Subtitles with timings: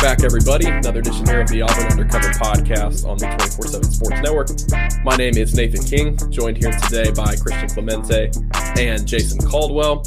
[0.00, 0.66] Back, everybody.
[0.66, 5.04] Another edition here of the Auburn Undercover podcast on the 24 7 Sports Network.
[5.04, 8.30] My name is Nathan King, joined here today by Christian Clemente
[8.78, 10.02] and Jason Caldwell.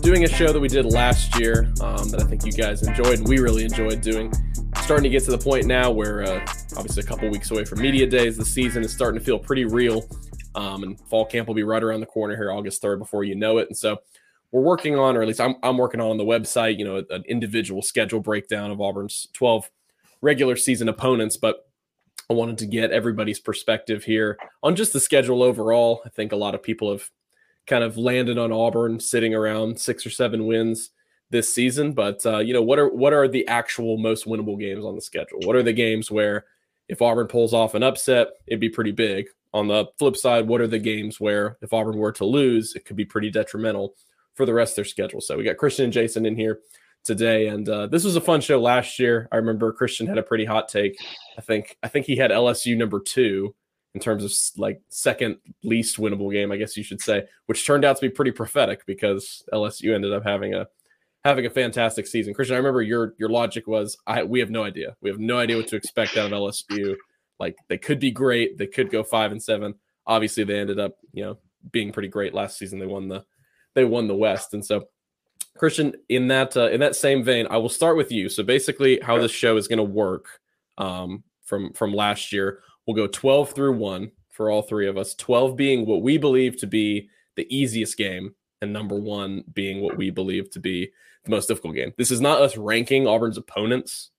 [0.00, 3.18] Doing a show that we did last year um, that I think you guys enjoyed
[3.18, 4.32] and we really enjoyed doing.
[4.76, 6.40] Starting to get to the point now where, uh,
[6.78, 9.66] obviously, a couple weeks away from Media Days, the season is starting to feel pretty
[9.66, 10.08] real.
[10.54, 13.34] Um, and fall camp will be right around the corner here, August 3rd, before you
[13.34, 13.68] know it.
[13.68, 13.98] And so,
[14.52, 17.24] we're working on, or at least I'm, I'm working on, the website, you know, an
[17.28, 19.70] individual schedule breakdown of Auburn's 12
[20.20, 21.36] regular season opponents.
[21.36, 21.68] But
[22.30, 26.02] I wanted to get everybody's perspective here on just the schedule overall.
[26.04, 27.10] I think a lot of people have
[27.66, 30.90] kind of landed on Auburn sitting around six or seven wins
[31.30, 31.92] this season.
[31.92, 35.00] But uh, you know, what are what are the actual most winnable games on the
[35.00, 35.40] schedule?
[35.44, 36.46] What are the games where
[36.88, 39.26] if Auburn pulls off an upset, it'd be pretty big.
[39.52, 42.84] On the flip side, what are the games where if Auburn were to lose, it
[42.84, 43.94] could be pretty detrimental
[44.36, 45.20] for the rest of their schedule.
[45.20, 46.60] So we got Christian and Jason in here
[47.04, 49.28] today, and uh, this was a fun show last year.
[49.32, 50.96] I remember Christian had a pretty hot take.
[51.36, 53.54] I think I think he had LSU number two
[53.94, 57.82] in terms of like second least winnable game, I guess you should say, which turned
[57.82, 60.66] out to be pretty prophetic because LSU ended up having a
[61.24, 62.34] having a fantastic season.
[62.34, 64.96] Christian, I remember your your logic was I we have no idea.
[65.00, 66.94] We have no idea what to expect out of LSU.
[67.40, 69.74] Like they could be great, they could go five and seven.
[70.06, 71.38] Obviously, they ended up, you know,
[71.72, 72.78] being pretty great last season.
[72.78, 73.24] They won the
[73.76, 74.54] they won the West.
[74.54, 74.88] And so,
[75.56, 78.28] Christian, in that uh, in that same vein, I will start with you.
[78.28, 80.40] So basically, how this show is going to work
[80.78, 85.14] um, from from last year, we'll go twelve through one for all three of us.
[85.14, 89.96] Twelve being what we believe to be the easiest game, and number one being what
[89.96, 90.90] we believe to be
[91.24, 91.92] the most difficult game.
[91.96, 94.10] This is not us ranking Auburn's opponents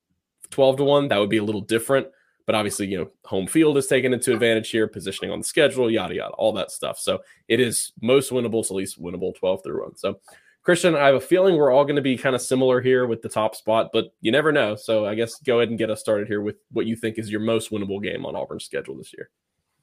[0.50, 1.07] twelve to one.
[1.09, 2.07] That would be a little different.
[2.47, 5.91] But obviously, you know, home field is taken into advantage here, positioning on the schedule,
[5.91, 6.97] yada yada, all that stuff.
[6.97, 9.97] So it is most winnable to least winnable 12 through one.
[9.97, 10.19] So
[10.63, 13.21] Christian, I have a feeling we're all going to be kind of similar here with
[13.21, 14.75] the top spot, but you never know.
[14.75, 17.31] So I guess go ahead and get us started here with what you think is
[17.31, 19.29] your most winnable game on Auburn's schedule this year.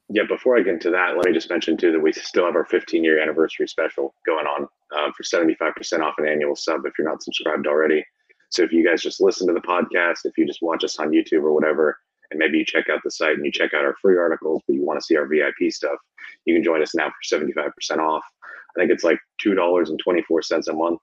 [0.09, 2.55] Yeah, before I get into that, let me just mention too that we still have
[2.55, 6.93] our 15 year anniversary special going on uh, for 75% off an annual sub if
[6.97, 8.05] you're not subscribed already.
[8.49, 11.09] So if you guys just listen to the podcast, if you just watch us on
[11.09, 11.97] YouTube or whatever,
[12.31, 14.75] and maybe you check out the site and you check out our free articles, but
[14.75, 15.97] you want to see our VIP stuff,
[16.45, 18.23] you can join us now for 75% off.
[18.43, 20.99] I think it's like $2.24 a month.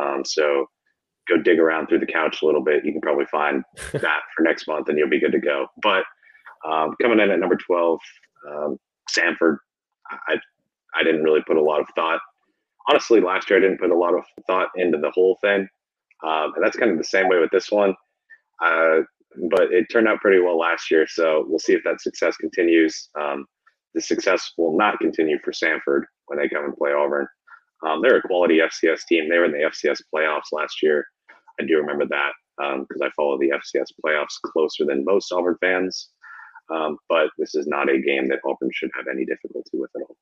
[0.00, 0.66] Um, so
[1.28, 2.84] go dig around through the couch a little bit.
[2.84, 5.66] You can probably find that for next month and you'll be good to go.
[5.82, 6.04] But
[6.66, 8.00] um, coming in at number 12,
[8.50, 8.76] um,
[9.10, 9.58] Samford,
[10.28, 10.36] I,
[10.94, 12.20] I didn't really put a lot of thought.
[12.90, 15.68] Honestly, last year I didn't put a lot of thought into the whole thing.
[16.24, 17.94] Um, and that's kind of the same way with this one.
[18.64, 19.00] Uh,
[19.50, 21.06] but it turned out pretty well last year.
[21.08, 23.08] So we'll see if that success continues.
[23.20, 23.46] Um,
[23.94, 27.26] the success will not continue for Samford when they come and play Auburn.
[27.86, 29.28] Um, they're a quality FCS team.
[29.28, 31.06] They were in the FCS playoffs last year.
[31.60, 35.56] I do remember that because um, I follow the FCS playoffs closer than most Auburn
[35.60, 36.10] fans.
[36.70, 40.02] Um, but this is not a game that Auburn should have any difficulty with at
[40.02, 40.16] all.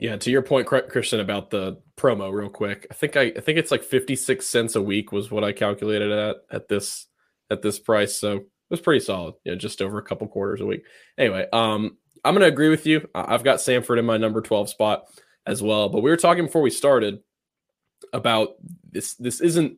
[0.00, 2.86] Yeah, to your point, Christian, about the promo, real quick.
[2.90, 5.52] I think I, I think it's like fifty six cents a week was what I
[5.52, 7.06] calculated at at this
[7.50, 8.16] at this price.
[8.16, 9.34] So it was pretty solid.
[9.44, 10.84] Yeah, just over a couple quarters a week.
[11.18, 13.06] Anyway, um, I'm gonna agree with you.
[13.14, 15.04] I've got Samford in my number twelve spot
[15.46, 15.90] as well.
[15.90, 17.20] But we were talking before we started
[18.14, 18.54] about
[18.90, 19.14] this.
[19.16, 19.76] This isn't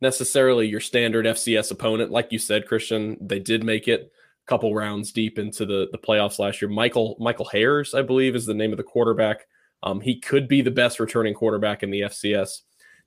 [0.00, 3.18] necessarily your standard FCS opponent, like you said, Christian.
[3.20, 4.10] They did make it
[4.50, 6.68] couple rounds deep into the the playoffs last year.
[6.68, 9.46] Michael Michael Hiers, I believe, is the name of the quarterback.
[9.82, 12.62] Um, he could be the best returning quarterback in the FCS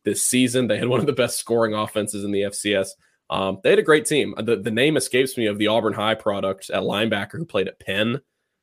[0.06, 0.68] this season.
[0.68, 2.90] They had one of the best scoring offenses in the FCS.
[3.30, 4.34] Um, they had a great team.
[4.38, 7.80] The, the name escapes me of the Auburn High product at linebacker who played at
[7.80, 8.22] Penn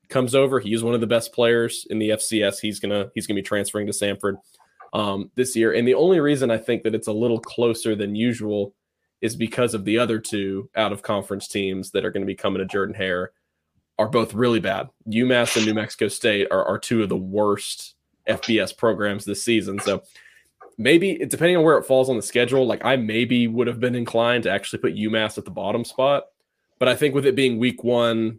[0.09, 0.59] comes over.
[0.59, 2.61] He is one of the best players in the FCS.
[2.61, 4.37] He's gonna he's gonna be transferring to Samford
[4.95, 5.73] um, this year.
[5.73, 8.75] And the only reason I think that it's a little closer than usual
[9.21, 12.35] is because of the other two out of conference teams that are going to be
[12.35, 13.33] coming to Jordan Hare
[13.99, 14.89] are both really bad.
[15.09, 17.97] UMass and New Mexico State are, are two of the worst
[18.27, 19.79] FBS programs this season.
[19.79, 20.03] So
[20.79, 23.95] maybe depending on where it falls on the schedule, like I maybe would have been
[23.95, 26.25] inclined to actually put UMass at the bottom spot.
[26.79, 28.39] But I think with it being week one,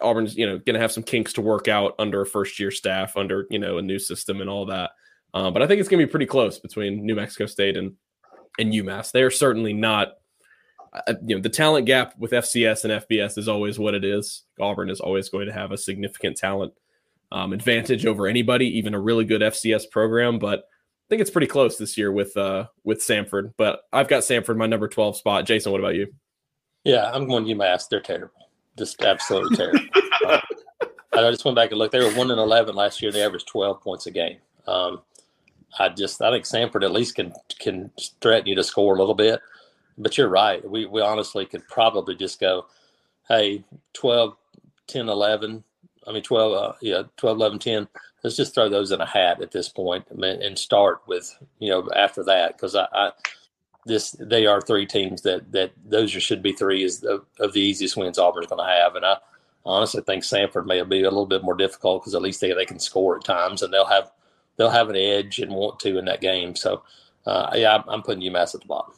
[0.00, 2.70] Auburn's you know going to have some kinks to work out under a first year
[2.70, 4.92] staff, under you know a new system and all that.
[5.34, 7.94] Um, but I think it's going to be pretty close between New Mexico State and
[8.58, 9.12] and UMass.
[9.12, 10.14] They are certainly not.
[10.92, 14.44] Uh, you know the talent gap with FCS and FBS is always what it is.
[14.60, 16.72] Auburn is always going to have a significant talent
[17.32, 20.38] um, advantage over anybody, even a really good FCS program.
[20.38, 23.54] But I think it's pretty close this year with uh, with Samford.
[23.56, 25.46] But I've got Samford my number twelve spot.
[25.46, 26.14] Jason, what about you?
[26.84, 27.88] Yeah, I'm going UMass.
[27.88, 28.48] They're terrible,
[28.78, 29.80] just absolutely terrible.
[30.26, 30.40] uh,
[31.12, 31.92] I just went back and looked.
[31.92, 33.10] They were one and eleven last year.
[33.10, 34.38] They averaged twelve points a game.
[34.66, 35.02] Um,
[35.78, 37.90] I just I think Samford at least can can
[38.20, 39.40] threaten you to score a little bit.
[39.96, 40.68] But you're right.
[40.68, 42.66] We we honestly could probably just go,
[43.28, 44.36] hey, 12,
[44.86, 45.64] 10, 11.
[46.06, 47.88] I mean, 12, uh, yeah, 12, 11, 10.
[48.22, 51.88] Let's just throw those in a hat at this point and start with, you know,
[51.94, 52.56] after that.
[52.56, 53.12] Because I, I,
[53.86, 57.60] this, they are three teams that, that those should be three is the, of the
[57.60, 58.96] easiest wins Auburn's going to have.
[58.96, 59.16] And I
[59.66, 62.64] honestly think Samford may be a little bit more difficult because at least they, they
[62.64, 64.10] can score at times and they'll have,
[64.56, 66.54] they'll have an edge and want to in that game.
[66.54, 66.82] So,
[67.26, 68.94] uh, yeah, I'm, I'm putting UMass at the bottom.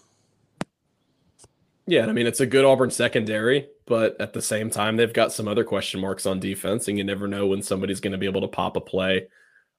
[1.88, 5.32] Yeah, I mean it's a good Auburn secondary, but at the same time they've got
[5.32, 8.26] some other question marks on defense, and you never know when somebody's going to be
[8.26, 9.28] able to pop a play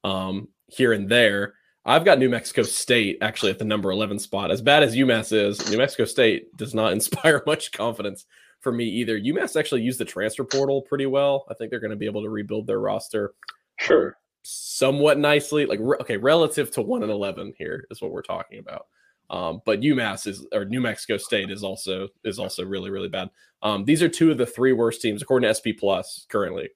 [0.05, 1.55] um, here and there.
[1.85, 4.51] I've got New Mexico State actually at the number 11 spot.
[4.51, 8.25] As bad as UMass is, New Mexico State does not inspire much confidence
[8.61, 9.19] for me either.
[9.19, 11.45] UMass actually used the transfer portal pretty well.
[11.49, 13.33] I think they're going to be able to rebuild their roster.
[13.79, 14.17] Sure.
[14.49, 18.87] Somewhat nicely, like okay, relative to one and eleven here is what we're talking about.
[19.29, 23.29] Um, but UMass is or New Mexico State is also is also really really bad.
[23.61, 26.69] Um, these are two of the three worst teams according to SP Plus currently.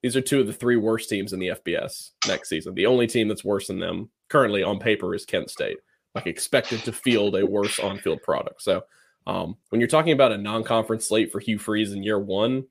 [0.00, 2.74] These are two of the three worst teams in the FBS next season.
[2.74, 5.78] The only team that's worse than them currently on paper is Kent State,
[6.14, 8.62] like expected to field a worse on-field product.
[8.62, 8.84] So
[9.26, 12.64] um, when you're talking about a non-conference slate for Hugh Freeze in year one,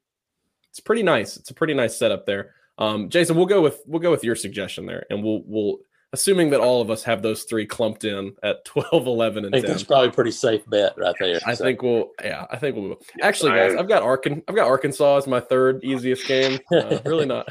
[0.69, 1.35] it's pretty nice.
[1.35, 2.53] It's a pretty nice setup there.
[2.77, 5.79] Um, Jason, we'll go with we'll go with your suggestion there, and we'll we'll
[6.13, 9.57] assuming that all of us have those three clumped in at 12, 11, and I
[9.57, 9.71] think 10.
[9.73, 11.39] that's probably a pretty safe bet right there.
[11.45, 11.63] I so.
[11.63, 12.95] think we'll, yeah, I think we'll.
[13.21, 16.59] Actually, guys, I've got Arkan, I've got Arkansas as my third easiest game.
[16.71, 17.47] Uh, really not,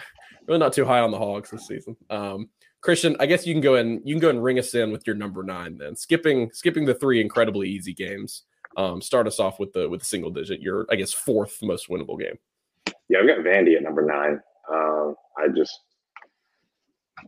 [0.47, 1.97] really not too high on the Hogs this season.
[2.11, 2.49] Um,
[2.81, 5.07] Christian, I guess you can go and you can go and ring us in with
[5.07, 5.97] your number nine then.
[5.97, 8.43] Skipping, skipping the three incredibly easy games.
[8.77, 10.61] Um, start us off with the with a single digit.
[10.61, 12.39] Your, I guess, fourth most winnable game.
[13.09, 14.41] Yeah, I've got Vandy at number nine.
[14.71, 15.81] Uh, I just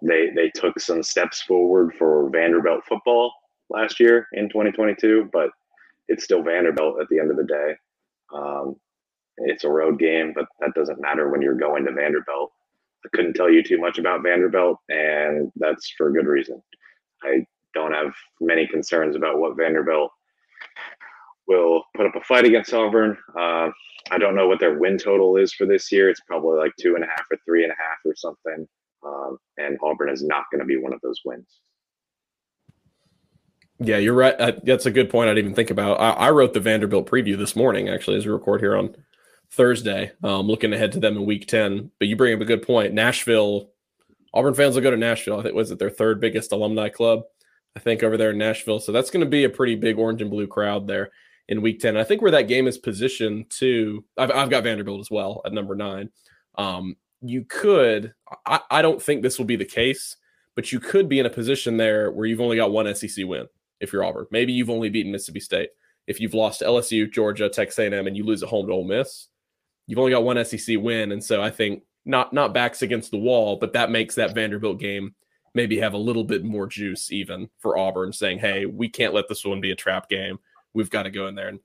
[0.03, 3.33] they they took some steps forward for Vanderbilt football
[3.71, 5.51] last year in 2022, but
[6.09, 7.75] it's still Vanderbilt at the end of the day.
[8.35, 8.77] Um,
[9.39, 12.53] it's a road game, but that doesn't matter when you're going to Vanderbilt.
[13.05, 16.61] I couldn't tell you too much about Vanderbilt, and that's for a good reason.
[17.23, 20.11] I don't have many concerns about what Vanderbilt
[21.49, 23.17] will put up a fight against Auburn.
[23.37, 23.71] Uh,
[24.11, 26.09] I don't know what their win total is for this year.
[26.09, 28.69] It's probably like two and a half or three and a half or something.
[29.05, 31.61] Um, and Auburn is not going to be one of those wins.
[33.81, 34.37] Yeah, you're right.
[34.65, 35.29] That's a good point.
[35.29, 36.01] I didn't even think about.
[36.01, 38.97] I, I, wrote the Vanderbilt preview this morning, actually, as we record here on
[39.53, 40.11] Thursday.
[40.25, 41.93] Um, looking ahead to them in Week Ten.
[42.01, 42.93] But you bring up a good point.
[42.93, 43.71] Nashville,
[44.35, 45.39] Auburn fans will go to Nashville.
[45.39, 47.21] I think was it their third biggest alumni club.
[47.77, 48.81] I think over there in Nashville.
[48.81, 51.13] So that's going to be a pretty big orange and blue crowd there
[51.49, 51.97] in Week Ten.
[51.97, 55.53] I think where that game is positioned to, I've, I've got Vanderbilt as well at
[55.53, 56.11] number nine.
[56.57, 58.15] Um, you could,
[58.47, 60.17] I, I don't think this will be the case,
[60.55, 63.47] but you could be in a position there where you've only got one SEC win
[63.81, 64.27] if you're Auburn.
[64.31, 65.71] Maybe you've only beaten Mississippi State.
[66.07, 69.29] If you've lost LSU, Georgia, Texas A&M, and you lose at home to Ole Miss,
[69.87, 71.13] you've only got one SEC win.
[71.13, 74.81] And so I think not not backs against the wall, but that makes that Vanderbilt
[74.81, 75.15] game
[75.55, 79.29] maybe have a little bit more juice even for Auburn, saying, "Hey, we can't let
[79.29, 80.39] this one be a trap game.
[80.79, 81.61] We've got to go in there and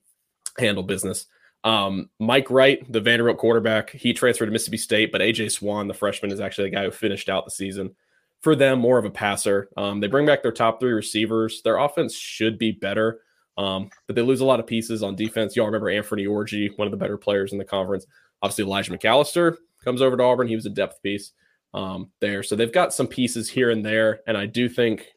[0.58, 1.28] handle business."
[1.64, 5.94] Um, Mike Wright, the Vanderbilt quarterback, he transferred to Mississippi State, but AJ Swann, the
[5.94, 7.96] freshman, is actually the guy who finished out the season.
[8.42, 9.70] For them, more of a passer.
[9.78, 11.62] Um, they bring back their top three receivers.
[11.62, 13.22] Their offense should be better,
[13.58, 15.56] um, but they lose a lot of pieces on defense.
[15.56, 18.06] Y'all remember Anfernee Orji, one of the better players in the conference.
[18.42, 19.56] Obviously, Elijah McAllister
[19.86, 20.50] comes over to Auburn.
[20.50, 21.32] He was a depth piece
[21.74, 22.44] um, there.
[22.44, 24.20] So they've got some pieces here and there.
[24.28, 25.08] And I do think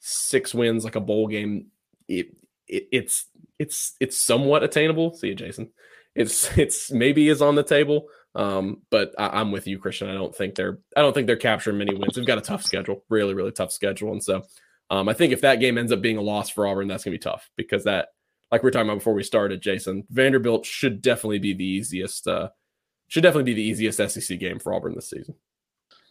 [0.00, 1.66] six wins, like a bowl game,
[2.08, 2.28] it,
[2.68, 3.26] it, it's
[3.58, 5.14] it's it's somewhat attainable.
[5.14, 5.70] See you, Jason.
[6.14, 8.08] It's it's maybe is on the table.
[8.36, 10.08] Um, but I, am with you, Christian.
[10.10, 12.14] I don't think they're I don't think they're capturing many wins.
[12.14, 14.10] They've got a tough schedule, really, really tough schedule.
[14.10, 14.42] And so
[14.90, 17.14] um, I think if that game ends up being a loss for Auburn, that's gonna
[17.14, 18.08] be tough because that,
[18.50, 22.26] like we were talking about before we started, Jason, Vanderbilt should definitely be the easiest.
[22.26, 22.48] Uh,
[23.08, 25.34] should definitely be the easiest SEC game for Auburn this season.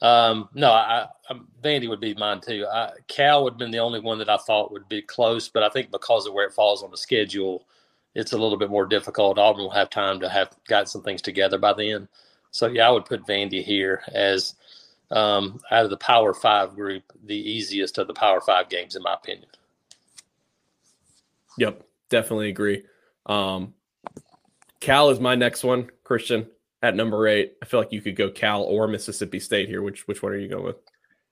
[0.04, 1.34] Um, no, I, I,
[1.64, 2.68] Vandy would be mine too.
[2.70, 5.64] I, Cal would have been the only one that I thought would be close, but
[5.64, 7.66] I think because of where it falls on the schedule,
[8.14, 9.40] it's a little bit more difficult.
[9.40, 12.10] Auburn will have time to have got some things together by then.
[12.52, 14.56] So yeah, I would put Vandy here as
[15.10, 19.04] um, out of the Power Five group, the easiest of the Power Five games, in
[19.04, 19.48] my opinion.
[21.58, 22.84] Yep, definitely agree.
[23.26, 23.74] Um,
[24.82, 26.48] Cal is my next one, Christian
[26.84, 27.54] at number eight.
[27.62, 29.82] I feel like you could go Cal or Mississippi State here.
[29.82, 30.76] Which which one are you going with?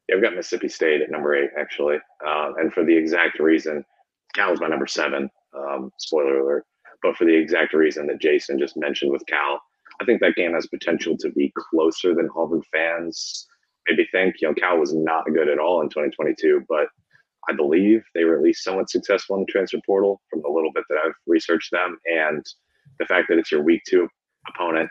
[0.07, 3.85] Yeah, I've got Mississippi State at number eight actually, um, and for the exact reason,
[4.33, 5.29] Cal is my number seven.
[5.55, 6.65] Um, spoiler alert,
[7.03, 9.61] but for the exact reason that Jason just mentioned with Cal,
[10.01, 13.47] I think that game has potential to be closer than Auburn fans
[13.87, 14.35] maybe think.
[14.39, 16.87] You know, Cal was not good at all in 2022, but
[17.49, 20.71] I believe they were at least somewhat successful in the transfer portal from the little
[20.73, 21.97] bit that I've researched them.
[22.05, 22.45] And
[22.99, 24.07] the fact that it's your week two
[24.47, 24.89] opponent,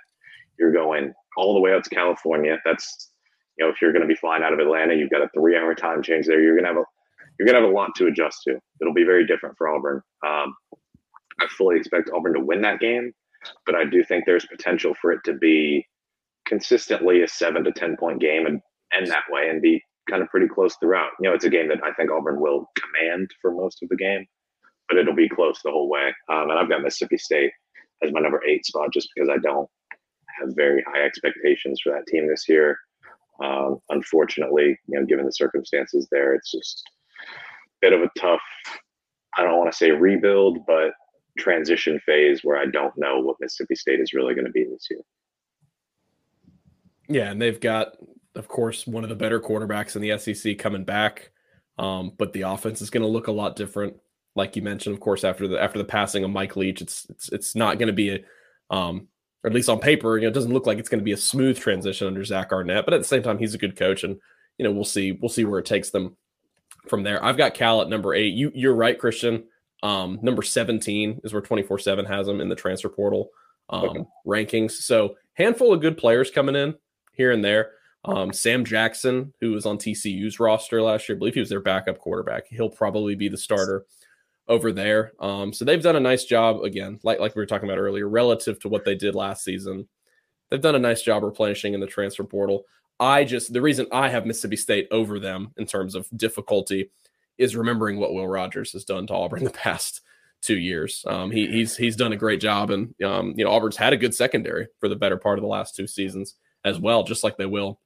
[0.61, 2.59] you're going all the way out to California.
[2.65, 3.11] That's,
[3.59, 5.57] you know, if you're going to be flying out of Atlanta, you've got a three
[5.57, 6.41] hour time change there.
[6.41, 6.85] You're going to have a,
[7.39, 8.59] you're going to have a lot to adjust to.
[8.81, 10.03] It'll be very different for Auburn.
[10.27, 10.55] Um,
[11.41, 13.13] I fully expect Auburn to win that game,
[13.65, 15.87] but I do think there's potential for it to be
[16.47, 18.61] consistently a seven to 10 point game and
[18.97, 21.11] end that way and be kind of pretty close throughout.
[21.21, 23.97] You know, it's a game that I think Auburn will command for most of the
[23.97, 24.27] game,
[24.89, 26.09] but it'll be close the whole way.
[26.31, 27.53] Um, and I've got Mississippi State
[28.03, 29.69] as my number eight spot just because I don't
[30.41, 32.79] have very high expectations for that team this year.
[33.43, 36.83] Um, unfortunately, you know, given the circumstances there, it's just
[37.23, 38.43] a bit of a tough,
[39.37, 40.93] I don't want to say rebuild, but
[41.39, 44.87] transition phase where I don't know what Mississippi State is really going to be this
[44.91, 45.01] year.
[47.09, 47.97] Yeah, and they've got
[48.35, 51.31] of course, one of the better quarterbacks in the SEC coming back.
[51.79, 53.97] Um, but the offense is going to look a lot different.
[54.37, 57.29] Like you mentioned, of course, after the after the passing of Mike Leach, it's it's
[57.31, 59.09] it's not going to be a, um,
[59.43, 61.13] or at least on paper, you know, it doesn't look like it's going to be
[61.13, 62.85] a smooth transition under Zach Arnett.
[62.85, 64.19] But at the same time, he's a good coach, and
[64.59, 66.17] you know, we'll see we'll see where it takes them
[66.89, 67.25] from there.
[67.25, 68.35] I've got Cal at number eight.
[68.35, 69.45] You you're right, Christian.
[69.83, 73.31] Um, number seventeen is where twenty four seven has them in the transfer portal
[73.71, 74.05] um, okay.
[74.27, 74.73] rankings.
[74.73, 76.75] So handful of good players coming in
[77.13, 77.73] here and there.
[78.05, 81.61] Um, Sam Jackson, who was on TCU's roster last year, I believe he was their
[81.61, 82.47] backup quarterback.
[82.49, 83.85] He'll probably be the starter
[84.51, 85.13] over there.
[85.21, 88.09] Um, so they've done a nice job again, like like we were talking about earlier,
[88.09, 89.89] relative to what they did last season.
[90.51, 92.65] They've done a nice job replenishing in the transfer portal.
[92.99, 96.91] I just the reason I have Mississippi State over them in terms of difficulty
[97.39, 100.03] is remembering what Will Rogers has done to Auburn the past
[100.43, 101.05] two years.
[101.07, 103.97] Um, he, he's he's done a great job, and um, you know Auburn's had a
[103.97, 107.39] good secondary for the better part of the last two seasons as well, just like
[107.39, 107.81] they will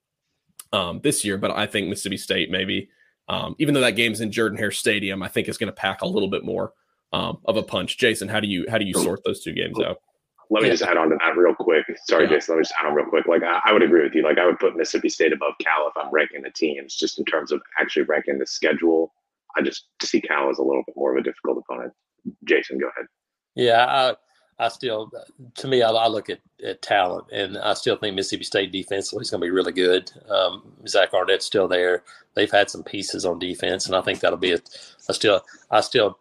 [0.73, 2.89] um, this year, but I think Mississippi State maybe,
[3.29, 6.03] um, even though that game's in Jordan Hare Stadium, I think it's going to pack
[6.03, 6.73] a little bit more
[7.13, 7.99] um, of a punch.
[7.99, 9.99] Jason, how do you how do you sort those two games out?
[10.51, 10.75] Let me yeah.
[10.75, 11.87] just add on to that real quick.
[12.07, 12.31] Sorry, yeah.
[12.31, 12.55] Jason.
[12.55, 13.27] Let me just add on real quick.
[13.27, 14.23] Like I, I, would agree with you.
[14.23, 17.25] Like I would put Mississippi State above Cal if I'm ranking the teams, just in
[17.25, 19.13] terms of actually ranking the schedule.
[19.57, 21.93] I just see Cal as a little bit more of a difficult opponent.
[22.45, 23.07] Jason, go ahead.
[23.55, 24.15] Yeah, I,
[24.59, 25.11] I still,
[25.57, 29.23] to me, I, I, look at, at talent, and I still think Mississippi State defensively
[29.23, 30.11] is going to be really good.
[30.29, 32.05] Um, Zach Arnett's still there.
[32.35, 34.61] They've had some pieces on defense, and I think that'll be a.
[35.09, 36.19] I still, I still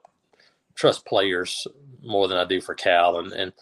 [0.75, 1.67] trust players
[2.01, 3.53] more than I do for Cal, and and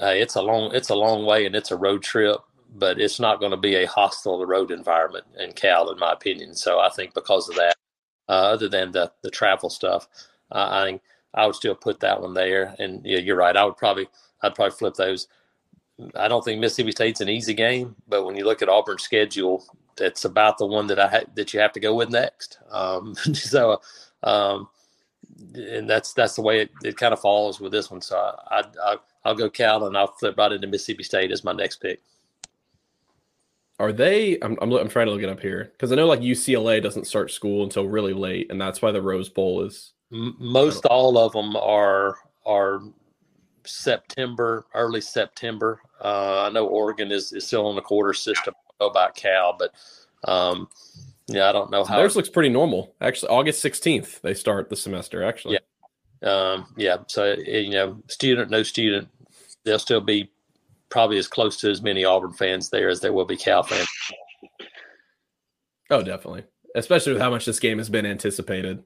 [0.00, 2.38] uh, it's a long, it's a long way, and it's a road trip,
[2.74, 6.54] but it's not going to be a hostile road environment in Cal, in my opinion.
[6.54, 7.76] So I think because of that,
[8.28, 10.08] uh, other than the the travel stuff,
[10.50, 11.02] uh, I think
[11.36, 12.74] I would still put that one there.
[12.78, 13.56] And yeah, you're right.
[13.56, 14.08] I would probably
[14.42, 15.28] I'd probably flip those.
[16.14, 19.64] I don't think Mississippi State's an easy game, but when you look at Auburn's schedule,
[19.96, 22.58] that's about the one that I ha- that you have to go with next.
[22.70, 23.80] Um, so,
[24.22, 24.68] um,
[25.54, 28.00] and that's that's the way it, it kind of falls with this one.
[28.00, 31.52] So I, I I'll go Cal and I'll flip right into Mississippi State as my
[31.52, 32.02] next pick.
[33.78, 34.38] Are they?
[34.40, 37.06] I'm, I'm, I'm trying to look it up here because I know like UCLA doesn't
[37.06, 41.32] start school until really late, and that's why the Rose Bowl is most all of
[41.32, 42.82] them are are
[43.64, 45.80] September, early September.
[46.02, 48.54] Uh, I know Oregon is, is still on the quarter system.
[48.56, 49.72] I know about Cal, but
[50.30, 50.68] um,
[51.26, 51.96] yeah, I don't know how.
[51.96, 52.94] Theirs looks pretty normal.
[53.00, 55.24] Actually, August 16th they start the semester.
[55.24, 55.58] Actually,
[56.22, 56.98] yeah, um, yeah.
[57.08, 59.08] So you know, student, no student,
[59.64, 60.30] they'll still be
[60.88, 63.88] probably as close to as many Auburn fans there as there will be Cal fans.
[65.90, 66.44] Oh, definitely.
[66.74, 68.82] Especially with how much this game has been anticipated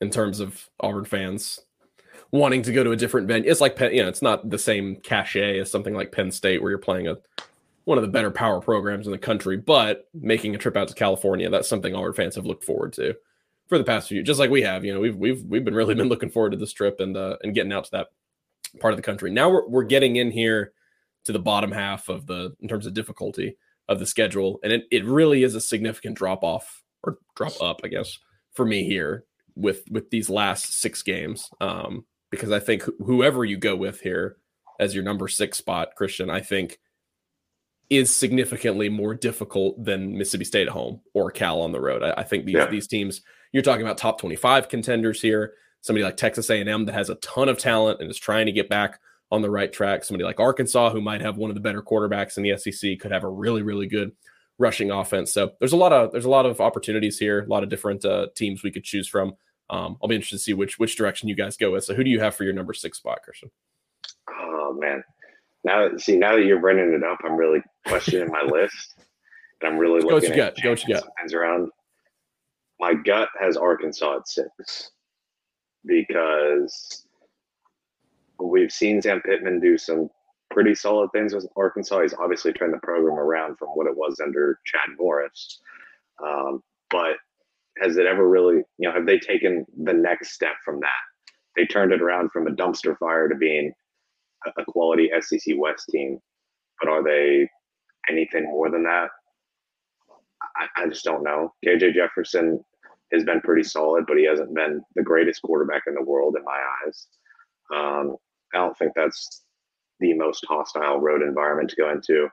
[0.00, 1.60] in terms of Auburn fans
[2.30, 3.48] wanting to go to a different venue.
[3.48, 6.70] It's like you know, it's not the same cachet as something like Penn State where
[6.70, 7.16] you're playing a
[7.84, 10.94] one of the better power programs in the country, but making a trip out to
[10.94, 13.14] California, that's something Auburn fans have looked forward to
[13.68, 14.84] for the past few, just like we have.
[14.84, 17.36] You know, we've we've we've been really been looking forward to this trip and uh,
[17.42, 18.08] and getting out to that
[18.80, 19.30] part of the country.
[19.30, 20.72] Now we're we're getting in here
[21.24, 23.56] to the bottom half of the in terms of difficulty
[23.88, 27.80] of the schedule, and it, it really is a significant drop off or drop up,
[27.84, 28.18] I guess,
[28.54, 29.24] for me here
[29.56, 31.50] with with these last six games.
[31.60, 34.36] Um, because I think wh- whoever you go with here
[34.80, 36.78] as your number six spot, Christian, I think
[37.90, 42.02] is significantly more difficult than Mississippi State at home or Cal on the road.
[42.02, 42.66] I, I think these Yeah.
[42.66, 45.52] these teams you're talking about top 25 contenders here.
[45.80, 48.68] Somebody like Texas A&M that has a ton of talent and is trying to get
[48.70, 48.98] back
[49.30, 50.02] on the right track.
[50.02, 53.12] Somebody like Arkansas who might have one of the better quarterbacks in the SEC could
[53.12, 54.10] have a really really good
[54.58, 55.32] rushing offense.
[55.32, 58.04] So there's a lot of there's a lot of opportunities here, a lot of different
[58.04, 59.34] uh, teams we could choose from.
[59.70, 61.84] Um, I'll be interested to see which which direction you guys go with.
[61.84, 63.50] So who do you have for your number six spot, Christian?
[64.30, 65.02] Oh man.
[65.64, 68.94] Now see now that you're bringing it up, I'm really questioning my list.
[69.60, 70.62] And I'm really Go what looking you at got.
[70.62, 71.04] Go what you got.
[71.32, 71.70] around.
[72.80, 74.90] My gut has Arkansas at six
[75.86, 77.06] because
[78.42, 80.10] we've seen Sam Pittman do some
[80.54, 82.00] pretty solid things with Arkansas.
[82.02, 85.60] He's obviously turned the program around from what it was under Chad Morris.
[86.24, 87.16] Um, but
[87.82, 91.02] has it ever really, you know, have they taken the next step from that?
[91.56, 93.72] They turned it around from a dumpster fire to being
[94.46, 96.18] a- quality SEC West team.
[96.80, 97.48] But are they
[98.08, 99.08] anything more than that?
[100.56, 101.52] I, I just don't know.
[101.66, 102.64] KJ Jefferson
[103.12, 106.44] has been pretty solid, but he hasn't been the greatest quarterback in the world in
[106.44, 107.06] my eyes.
[107.74, 108.16] Um,
[108.54, 109.42] I don't think that's
[110.00, 112.28] the most hostile road environment to go into.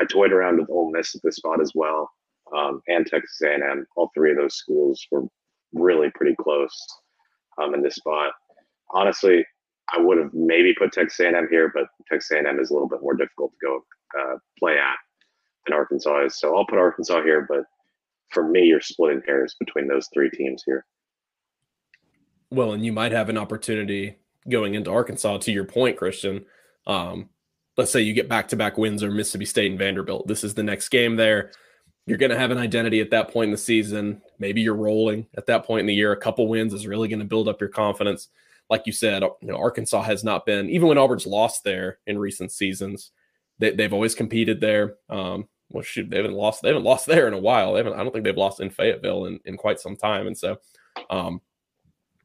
[0.00, 2.10] I toyed around with Ole Miss at this spot as well,
[2.56, 3.86] um, and Texas A&M.
[3.96, 5.24] All three of those schools were
[5.72, 6.74] really pretty close
[7.62, 8.32] um, in this spot.
[8.90, 9.44] Honestly,
[9.92, 13.02] I would have maybe put Texas A&M here, but Texas A&M is a little bit
[13.02, 13.84] more difficult to go
[14.18, 14.96] uh, play at
[15.66, 16.38] than Arkansas is.
[16.38, 17.64] So I'll put Arkansas here, but
[18.30, 20.84] for me, you're splitting hairs between those three teams here.
[22.50, 24.16] Well, and you might have an opportunity
[24.48, 25.38] going into Arkansas.
[25.38, 26.44] To your point, Christian,
[26.86, 27.28] um,
[27.76, 30.26] let's say you get back to back wins or Mississippi State and Vanderbilt.
[30.26, 31.52] This is the next game there.
[32.06, 34.20] You're going to have an identity at that point in the season.
[34.38, 36.12] Maybe you're rolling at that point in the year.
[36.12, 38.28] A couple wins is really going to build up your confidence.
[38.68, 42.18] Like you said, you know, Arkansas has not been, even when Auburn's lost there in
[42.18, 43.10] recent seasons,
[43.58, 44.96] they, they've always competed there.
[45.08, 46.62] Um, well, shoot, they haven't lost.
[46.62, 47.72] They haven't lost there in a while.
[47.72, 47.94] They haven't.
[47.94, 50.26] I don't think they've lost in Fayetteville in, in quite some time.
[50.26, 50.58] And so,
[51.10, 51.40] um,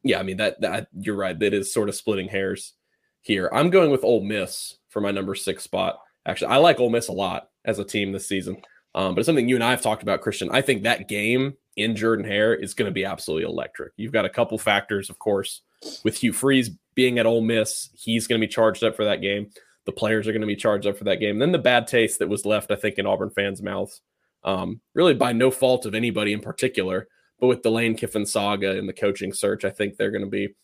[0.02, 1.38] yeah, I mean that that you're right.
[1.38, 2.74] That is sort of splitting hairs
[3.22, 3.50] here.
[3.52, 5.98] I'm going with Ole Miss for my number six spot.
[6.26, 8.56] Actually, I like Ole Miss a lot as a team this season.
[8.94, 10.50] Um, but it's something you and I have talked about, Christian.
[10.50, 13.92] I think that game in Jordan Hare is going to be absolutely electric.
[13.96, 15.62] You've got a couple factors, of course,
[16.02, 17.90] with Hugh Freeze being at Ole Miss.
[17.94, 19.50] He's going to be charged up for that game.
[19.86, 21.38] The players are going to be charged up for that game.
[21.38, 24.00] Then the bad taste that was left, I think, in Auburn fans' mouths,
[24.44, 28.76] um, really by no fault of anybody in particular, but with the Lane Kiffin saga
[28.76, 30.54] and the coaching search, I think they're going to be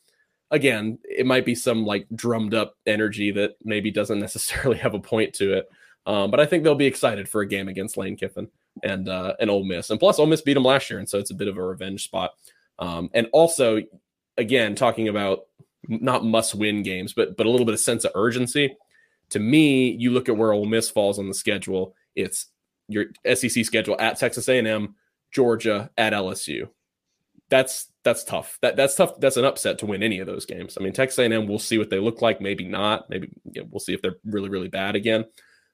[0.50, 5.00] again, it might be some like drummed up energy that maybe doesn't necessarily have a
[5.00, 5.68] point to it.
[6.06, 8.48] Um, but I think they'll be excited for a game against Lane Kiffin
[8.82, 9.90] and uh, and Ole Miss.
[9.90, 11.62] And plus, Ole Miss beat them last year, and so it's a bit of a
[11.62, 12.32] revenge spot.
[12.78, 13.82] Um, and also,
[14.37, 15.46] again, talking about
[15.88, 18.76] not must win games, but but a little bit of sense of urgency.
[19.30, 21.96] To me, you look at where Ole Miss falls on the schedule.
[22.14, 22.46] It's
[22.88, 24.94] your SEC schedule at Texas A&M,
[25.32, 26.68] Georgia, at LSU.
[27.48, 28.59] That's that's tough.
[28.62, 29.18] That that's tough.
[29.20, 30.76] That's an upset to win any of those games.
[30.78, 32.40] I mean, Texas A&M, we'll see what they look like.
[32.40, 33.09] Maybe not.
[33.11, 35.24] Maybe you know, we'll see if they're really really bad again.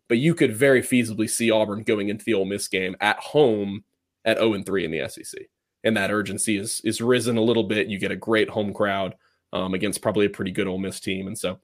[0.09, 3.85] But you could very feasibly see Auburn going into the Ole Miss game at home
[4.25, 5.43] at 0 and 3 in the SEC,
[5.85, 7.89] and that urgency is is risen a little bit.
[7.89, 9.15] You get a great home crowd
[9.53, 11.59] um, against probably a pretty good Ole Miss team, and so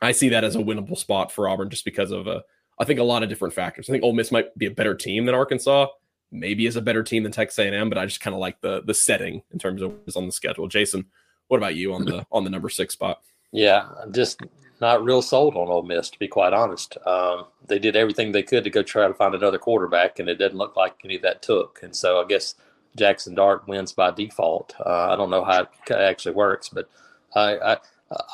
[0.00, 2.42] I see that as a winnable spot for Auburn just because of a
[2.78, 3.88] I think a lot of different factors.
[3.88, 5.86] I think Ole Miss might be a better team than Arkansas.
[6.32, 8.82] Maybe is a better team than Texas A&M, but I just kind of like the
[8.82, 10.68] the setting in terms of what's on the schedule.
[10.68, 11.06] Jason,
[11.48, 13.20] what about you on the on the number six spot?
[13.52, 14.40] Yeah, I'm just
[14.80, 16.98] not real sold on Ole Miss, to be quite honest.
[17.06, 20.36] Um, they did everything they could to go try to find another quarterback, and it
[20.36, 21.80] doesn't look like any of that took.
[21.82, 22.54] And so I guess
[22.96, 24.74] Jackson Dart wins by default.
[24.84, 26.88] Uh, I don't know how it actually works, but
[27.34, 27.76] I, I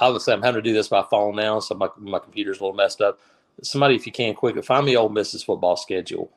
[0.01, 2.77] obviously I'm having to do this by phone now, so my my computer's a little
[2.77, 3.21] messed up.
[3.63, 6.33] Somebody, if you can, quickly find me Ole Miss's football schedule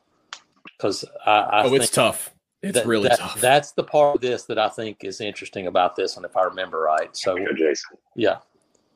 [0.77, 2.31] because I, I oh, think it's tough.
[2.61, 3.39] It's that- really that- tough.
[3.39, 6.43] That's the part of this that I think is interesting about this one, if I
[6.43, 7.15] remember right.
[7.15, 7.97] So Go, Jason.
[8.15, 8.37] yeah,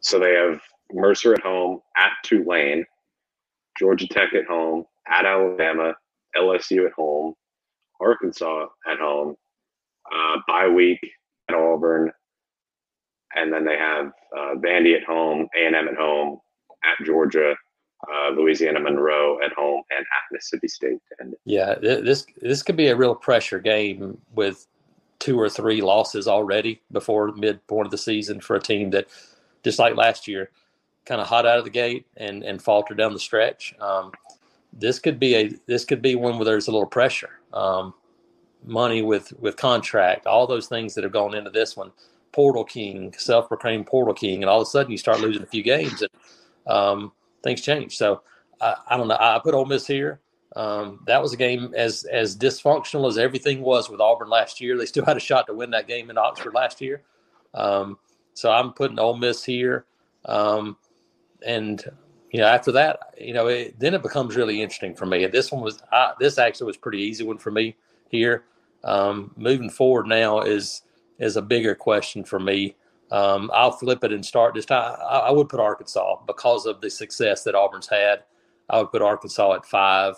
[0.02, 2.86] So they have Mercer at home, at Tulane,
[3.78, 5.94] Georgia Tech at home, at Alabama,
[6.36, 7.34] LSU at home,
[8.02, 9.36] Arkansas at home,
[10.12, 11.00] uh, bye week
[11.50, 12.12] at Auburn,
[13.36, 16.40] and then they have uh, Vandy at home, A and M at home,
[16.84, 17.56] at Georgia,
[18.08, 21.40] uh, Louisiana Monroe at home, and at Mississippi State it.
[21.46, 24.68] Yeah, th- this this could be a real pressure game with
[25.20, 29.08] two or three losses already before midpoint of the season for a team that,
[29.64, 30.50] just like last year,
[31.06, 33.76] kind of hot out of the gate and and falter down the stretch.
[33.82, 34.12] Um,
[34.72, 37.94] this could be a this could be one where there's a little pressure, um,
[38.64, 41.92] money with with contract, all those things that have gone into this one.
[42.32, 45.64] Portal king, self-proclaimed portal king, and all of a sudden you start losing a few
[45.64, 46.12] games and
[46.68, 47.12] um,
[47.44, 47.98] things change.
[47.98, 48.22] So
[48.62, 49.18] I, I, don't know.
[49.20, 50.20] I put Ole Miss here.
[50.56, 54.78] Um, that was a game as as dysfunctional as everything was with Auburn last year.
[54.78, 57.04] They still had a shot to win that game in Oxford last year.
[57.54, 57.98] Um,
[58.34, 59.86] so I'm putting Ole Miss here.
[60.26, 60.78] Um,
[61.46, 61.84] and
[62.32, 65.26] you know, after that, you know, it, then it becomes really interesting for me.
[65.28, 67.76] This one was I, this actually was pretty easy one for me
[68.10, 68.44] here.
[68.84, 70.82] Um, moving forward now is
[71.20, 72.76] is a bigger question for me.
[73.12, 74.96] Um, I'll flip it and start this time.
[75.00, 78.24] I, I, would put Arkansas because of the success that Auburn's had.
[78.70, 80.16] I would put Arkansas at five.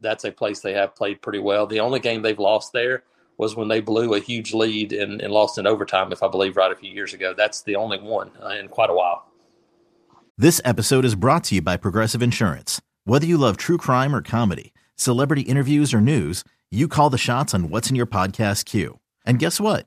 [0.00, 1.66] That's a place they have played pretty well.
[1.66, 3.04] The only game they've lost there
[3.38, 6.56] was when they blew a huge lead and, and lost in overtime, if I believe
[6.56, 7.32] right, a few years ago.
[7.36, 9.30] That's the only one uh, in quite a while.
[10.36, 12.80] This episode is brought to you by Progressive Insurance.
[13.04, 17.54] Whether you love true crime or comedy, celebrity interviews or news, you call the shots
[17.54, 18.98] on what's in your podcast queue.
[19.24, 19.86] And guess what?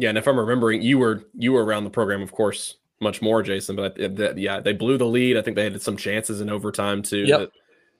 [0.00, 3.20] Yeah, and if I'm remembering, you were you were around the program, of course, much
[3.20, 3.76] more, Jason.
[3.76, 5.36] But uh, yeah, they blew the lead.
[5.36, 7.40] I think they had some chances in overtime too yep.
[7.40, 7.50] that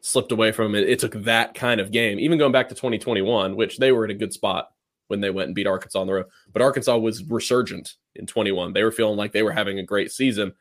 [0.01, 0.89] slipped away from it.
[0.89, 4.11] It took that kind of game, even going back to 2021, which they were in
[4.11, 4.71] a good spot
[5.09, 6.27] when they went and beat Arkansas on the road.
[6.53, 8.73] But Arkansas was resurgent in 21.
[8.73, 10.53] They were feeling like they were having a great season.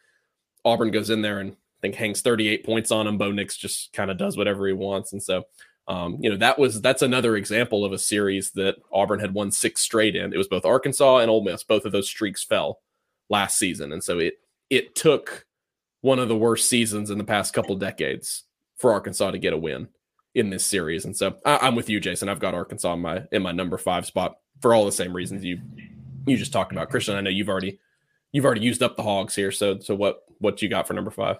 [0.65, 3.17] Auburn goes in there and I think hangs 38 points on them.
[3.17, 5.13] Bo Nix just kind of does whatever he wants.
[5.13, 5.43] And so,
[5.89, 9.51] um, you know, that was that's another example of a series that Auburn had won
[9.51, 10.31] six straight in.
[10.31, 11.63] It was both Arkansas and Ole Miss.
[11.63, 12.79] Both of those streaks fell
[13.27, 13.91] last season.
[13.91, 14.35] And so it
[14.69, 15.47] it took
[16.01, 18.43] one of the worst seasons in the past couple decades
[18.77, 19.87] for Arkansas to get a win
[20.35, 21.05] in this series.
[21.05, 22.29] And so I, am with you, Jason.
[22.29, 25.43] I've got Arkansas in my in my number five spot for all the same reasons
[25.43, 25.59] you
[26.27, 26.91] you just talked about.
[26.91, 27.79] Christian, I know you've already
[28.31, 29.51] you've already used up the hogs here.
[29.51, 31.37] So so what what you got for number five?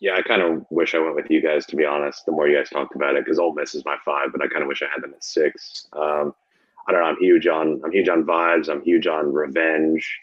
[0.00, 2.26] Yeah, I kind of wish I went with you guys to be honest.
[2.26, 4.48] The more you guys talked about it, because Ole Miss is my five, but I
[4.48, 5.86] kind of wish I had them at six.
[5.92, 6.34] Um,
[6.88, 7.06] I don't know.
[7.06, 8.68] I'm huge on I'm huge on vibes.
[8.68, 10.18] I'm huge on revenge.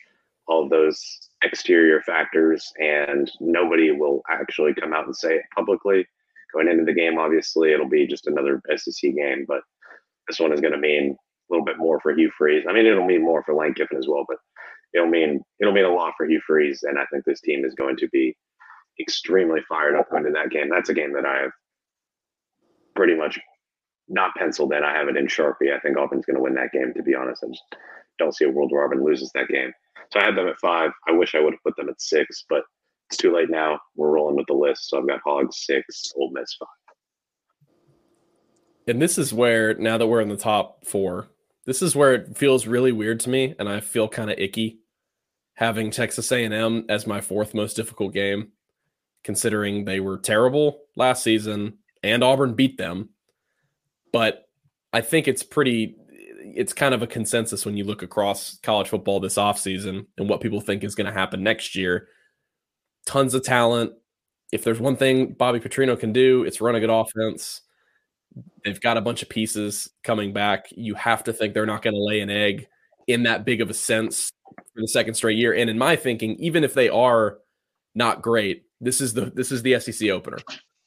[0.47, 6.05] All of those exterior factors, and nobody will actually come out and say it publicly.
[6.53, 9.61] Going into the game, obviously, it'll be just another SEC game, but
[10.27, 12.65] this one is going to mean a little bit more for Hugh Freeze.
[12.67, 14.37] I mean, it'll mean more for Lane Kiffin as well, but
[14.93, 17.75] it'll mean it'll mean a lot for Hugh Freeze, and I think this team is
[17.75, 18.35] going to be
[18.99, 20.69] extremely fired up going to that game.
[20.69, 21.51] That's a game that I have
[22.95, 23.39] pretty much
[24.07, 24.83] not penciled in.
[24.83, 25.73] I have it in Sharpie.
[25.75, 26.93] I think Auburn's going to win that game.
[26.95, 27.63] To be honest, I just
[28.17, 29.71] don't see a world where Auburn loses that game.
[30.11, 30.91] So I had them at five.
[31.07, 32.63] I wish I would have put them at six, but
[33.09, 33.79] it's too late now.
[33.95, 34.89] We're rolling with the list.
[34.89, 36.67] So I've got Hogs six, Ole Miss five.
[38.87, 41.27] And this is where now that we're in the top four,
[41.65, 44.79] this is where it feels really weird to me, and I feel kind of icky
[45.53, 48.51] having Texas A&M as my fourth most difficult game,
[49.23, 53.09] considering they were terrible last season and Auburn beat them.
[54.11, 54.45] But
[54.93, 55.95] I think it's pretty
[56.41, 60.41] it's kind of a consensus when you look across college football this offseason and what
[60.41, 62.07] people think is going to happen next year.
[63.05, 63.93] Tons of talent.
[64.51, 67.61] If there's one thing Bobby Petrino can do, it's run a good offense.
[68.63, 70.67] They've got a bunch of pieces coming back.
[70.71, 72.67] You have to think they're not going to lay an egg
[73.07, 75.53] in that big of a sense for the second straight year.
[75.53, 77.39] And in my thinking, even if they are
[77.95, 80.37] not great, this is the this is the SEC opener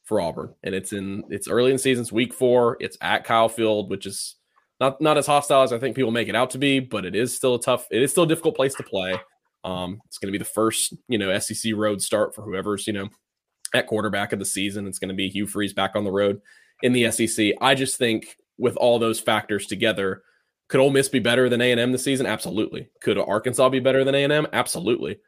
[0.05, 2.02] for Auburn, and it's in it's early in the season.
[2.02, 2.76] It's week four.
[2.81, 4.37] It's at Kyle Field, which is
[4.81, 7.14] not not as hostile as I think people make it out to be, but it
[7.14, 7.87] is still a tough.
[7.90, 9.14] It is still a difficult place to play.
[9.64, 12.92] Um, it's going to be the first you know SEC road start for whoever's you
[12.92, 13.09] know
[13.74, 14.87] at quarterback of the season.
[14.87, 16.40] It's going to be Hugh Freeze back on the road
[16.83, 17.52] in the SEC.
[17.61, 20.22] I just think with all those factors together,
[20.68, 22.26] could Ole Miss be better than A&M this season?
[22.26, 22.88] Absolutely.
[23.00, 24.46] Could Arkansas be better than A&M?
[24.52, 25.18] Absolutely.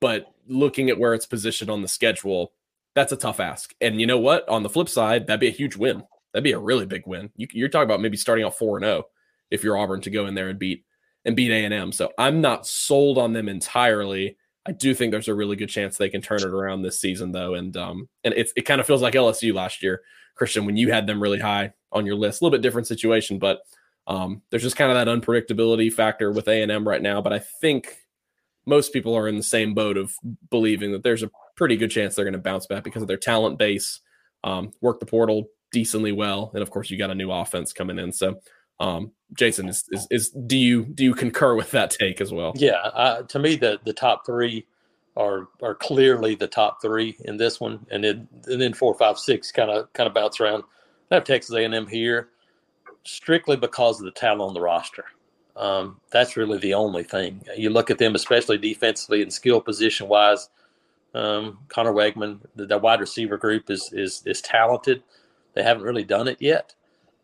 [0.00, 2.52] But looking at where it's positioned on the schedule,
[2.94, 3.74] that's a tough ask.
[3.80, 4.48] And you know what?
[4.48, 6.02] On the flip side, that'd be a huge win.
[6.32, 7.30] That'd be a really big win.
[7.36, 9.08] You, are talking about maybe starting out four and zero oh
[9.50, 10.84] if you're Auburn to go in there and beat
[11.24, 11.92] and beat A and M.
[11.92, 14.36] So I'm not sold on them entirely.
[14.66, 17.32] I do think there's a really good chance they can turn it around this season,
[17.32, 20.02] though, and um, and it it kind of feels like LSU last year,
[20.34, 22.40] Christian, when you had them really high on your list.
[22.40, 23.60] A little bit different situation, but
[24.06, 27.22] um, there's just kind of that unpredictability factor with A and M right now.
[27.22, 27.96] But I think
[28.68, 30.12] most people are in the same boat of
[30.50, 33.16] believing that there's a pretty good chance they're going to bounce back because of their
[33.16, 34.00] talent base,
[34.44, 37.98] um, work the portal decently well, and of course you got a new offense coming
[37.98, 38.12] in.
[38.12, 38.40] So,
[38.80, 42.52] um, Jason, is, is, is do you do you concur with that take as well?
[42.56, 44.66] Yeah, uh, to me the the top three
[45.16, 49.18] are are clearly the top three in this one, and then and then four, five,
[49.18, 50.62] six kind of kind of bounce around.
[51.10, 52.28] I have Texas A and M here
[53.04, 55.06] strictly because of the talent on the roster.
[55.58, 57.42] Um, that's really the only thing.
[57.56, 60.48] You look at them, especially defensively and skill position wise.
[61.14, 65.02] Um, Conner Weigman, the, the, wide receiver group is is is talented.
[65.54, 66.74] They haven't really done it yet,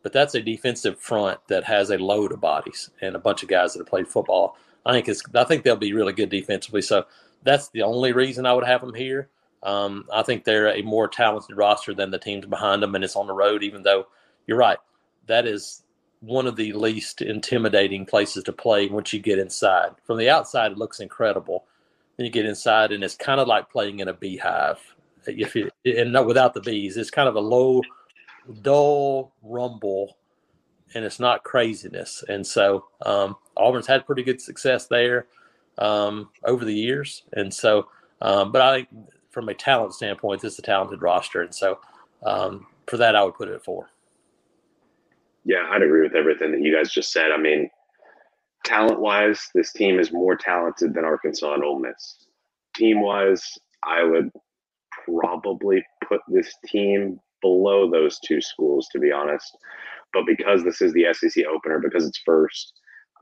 [0.02, 3.48] but that's a defensive front that has a load of bodies and a bunch of
[3.48, 4.56] guys that have played football.
[4.84, 6.82] I think it's I think they'll be really good defensively.
[6.82, 7.06] So
[7.44, 9.28] that's the only reason I would have them here.
[9.62, 13.16] Um, I think they're a more talented roster than the teams behind them, and it's
[13.16, 13.62] on the road.
[13.62, 14.08] Even though
[14.48, 14.78] you're right,
[15.26, 15.83] that is
[16.24, 19.90] one of the least intimidating places to play once you get inside.
[20.04, 21.64] From the outside, it looks incredible.
[22.16, 24.78] Then you get inside, and it's kind of like playing in a beehive.
[25.26, 27.82] If you and not without the bees, it's kind of a low,
[28.62, 30.16] dull rumble,
[30.94, 32.22] and it's not craziness.
[32.28, 35.26] And so um, Auburn's had pretty good success there
[35.78, 37.88] um, over the years, and so.
[38.20, 38.88] Um, but I think
[39.30, 41.80] from a talent standpoint, this is a talented roster, and so
[42.22, 43.90] um, for that, I would put it at four.
[45.44, 47.30] Yeah, I'd agree with everything that you guys just said.
[47.30, 47.68] I mean,
[48.64, 52.26] talent wise, this team is more talented than Arkansas and Ole Miss.
[52.74, 53.42] Team wise,
[53.84, 54.30] I would
[55.06, 59.56] probably put this team below those two schools, to be honest.
[60.12, 62.72] But because this is the SEC opener, because it's first,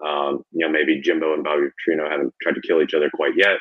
[0.06, 3.32] um, you know, maybe Jimbo and Bobby Petrino haven't tried to kill each other quite
[3.36, 3.56] yet.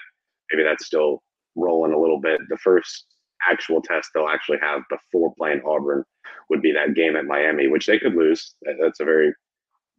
[0.52, 1.24] Maybe that's still
[1.56, 2.40] rolling a little bit.
[2.50, 3.06] The first
[3.50, 6.04] actual test they'll actually have before playing Auburn
[6.50, 8.56] would be that game at Miami, which they could lose.
[8.80, 9.34] That's a very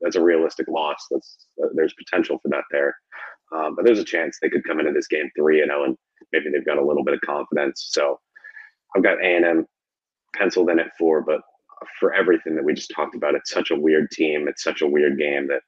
[0.00, 1.06] that's a realistic loss.
[1.10, 2.94] That's uh, there's potential for that there,
[3.54, 5.84] um, but there's a chance they could come into this game three and zero, oh,
[5.84, 5.96] and
[6.32, 7.88] maybe they've got a little bit of confidence.
[7.92, 8.18] So
[8.96, 9.66] I've got A and M
[10.34, 11.40] penciled in at four, but
[11.98, 14.48] for everything that we just talked about, it's such a weird team.
[14.48, 15.62] It's such a weird game that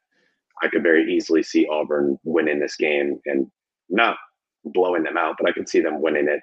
[0.62, 3.50] I could very easily see Auburn winning this game and
[3.88, 4.16] not
[4.64, 6.40] blowing them out, but I could see them winning it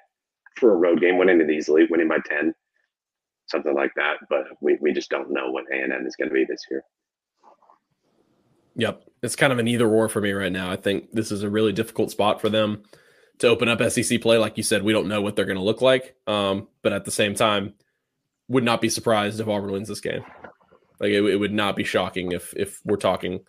[0.56, 2.54] for a road game, winning it easily, winning by 10,
[3.46, 4.16] something like that.
[4.28, 6.82] But we, we just don't know what A&M is going to be this year.
[8.74, 9.04] Yep.
[9.22, 10.70] It's kind of an either or for me right now.
[10.70, 12.82] I think this is a really difficult spot for them
[13.38, 14.38] to open up SEC play.
[14.38, 16.16] Like you said, we don't know what they're going to look like.
[16.26, 17.74] Um, but at the same time,
[18.48, 20.22] would not be surprised if Auburn wins this game.
[21.00, 23.40] Like it, it, would not be shocking if if we're talking,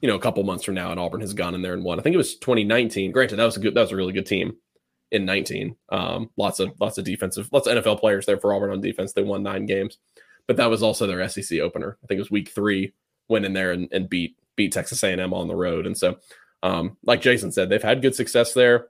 [0.00, 1.98] you know, a couple months from now and Auburn has gone in there and won.
[1.98, 3.12] I think it was 2019.
[3.12, 4.56] Granted, that was a good, that was a really good team
[5.10, 5.76] in 19.
[5.90, 9.12] Um, lots of lots of defensive, lots of NFL players there for Auburn on defense.
[9.12, 9.98] They won nine games,
[10.46, 11.98] but that was also their SEC opener.
[12.02, 12.92] I think it was week three.
[13.28, 16.18] Went in there and, and beat beat Texas A&M on the road, and so
[16.62, 18.88] um, like Jason said, they've had good success there.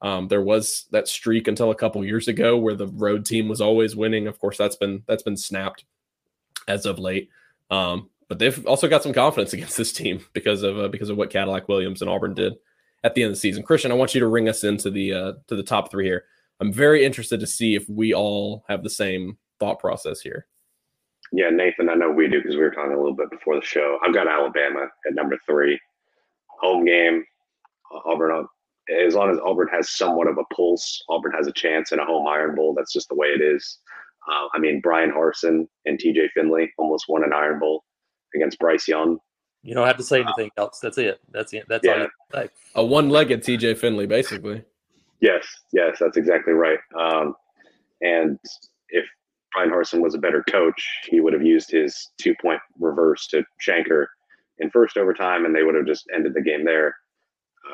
[0.00, 3.60] Um, there was that streak until a couple years ago where the road team was
[3.60, 4.26] always winning.
[4.26, 5.84] Of course, that's been that's been snapped
[6.68, 7.30] as of late.
[7.70, 11.16] Um, but they've also got some confidence against this team because of uh, because of
[11.16, 12.54] what Cadillac Williams and Auburn did
[13.04, 13.62] at the end of the season.
[13.62, 16.24] Christian, I want you to ring us into the uh, to the top three here.
[16.60, 20.46] I'm very interested to see if we all have the same thought process here.
[21.30, 23.64] Yeah, Nathan, I know we do because we were talking a little bit before the
[23.64, 23.98] show.
[24.02, 25.78] I've got Alabama at number three.
[26.60, 27.24] Home game,
[28.06, 28.46] Auburn.
[29.06, 32.06] As long as Auburn has somewhat of a pulse, Auburn has a chance in a
[32.06, 32.74] home Iron Bowl.
[32.74, 33.78] That's just the way it is.
[34.30, 37.84] Uh, I mean, Bryan Harsin and TJ Finley almost won an Iron Bowl
[38.34, 39.18] against Bryce Young.
[39.62, 40.78] You don't have to say anything else.
[40.80, 41.20] That's it.
[41.30, 41.66] That's it.
[41.68, 42.06] That's yeah.
[42.34, 44.62] all you A one-legged TJ Finley, basically.
[45.20, 46.78] Yes, yes, that's exactly right.
[46.98, 47.34] Um,
[48.00, 48.38] and
[48.90, 49.04] if
[49.52, 54.06] Bryan Harsin was a better coach, he would have used his two-point reverse to Shenker
[54.58, 56.94] in first overtime, and they would have just ended the game there.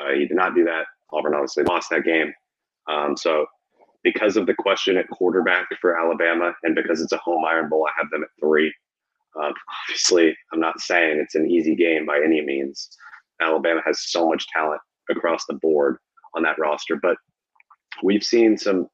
[0.01, 0.87] Uh, he did not do that.
[1.13, 2.33] Auburn obviously lost that game.
[2.89, 3.47] Um, so,
[4.03, 7.87] because of the question at quarterback for Alabama, and because it's a home Iron Bowl,
[7.87, 8.73] I have them at three.
[9.41, 9.53] Uh,
[9.89, 12.89] obviously, I'm not saying it's an easy game by any means.
[13.41, 15.99] Alabama has so much talent across the board
[16.35, 17.17] on that roster, but
[18.03, 18.89] we've seen some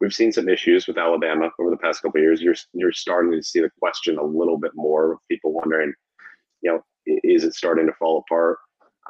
[0.00, 2.40] we've seen some issues with Alabama over the past couple years.
[2.40, 5.12] You're you're starting to see the question a little bit more.
[5.12, 5.92] Of people wondering,
[6.62, 8.58] you know, is it starting to fall apart?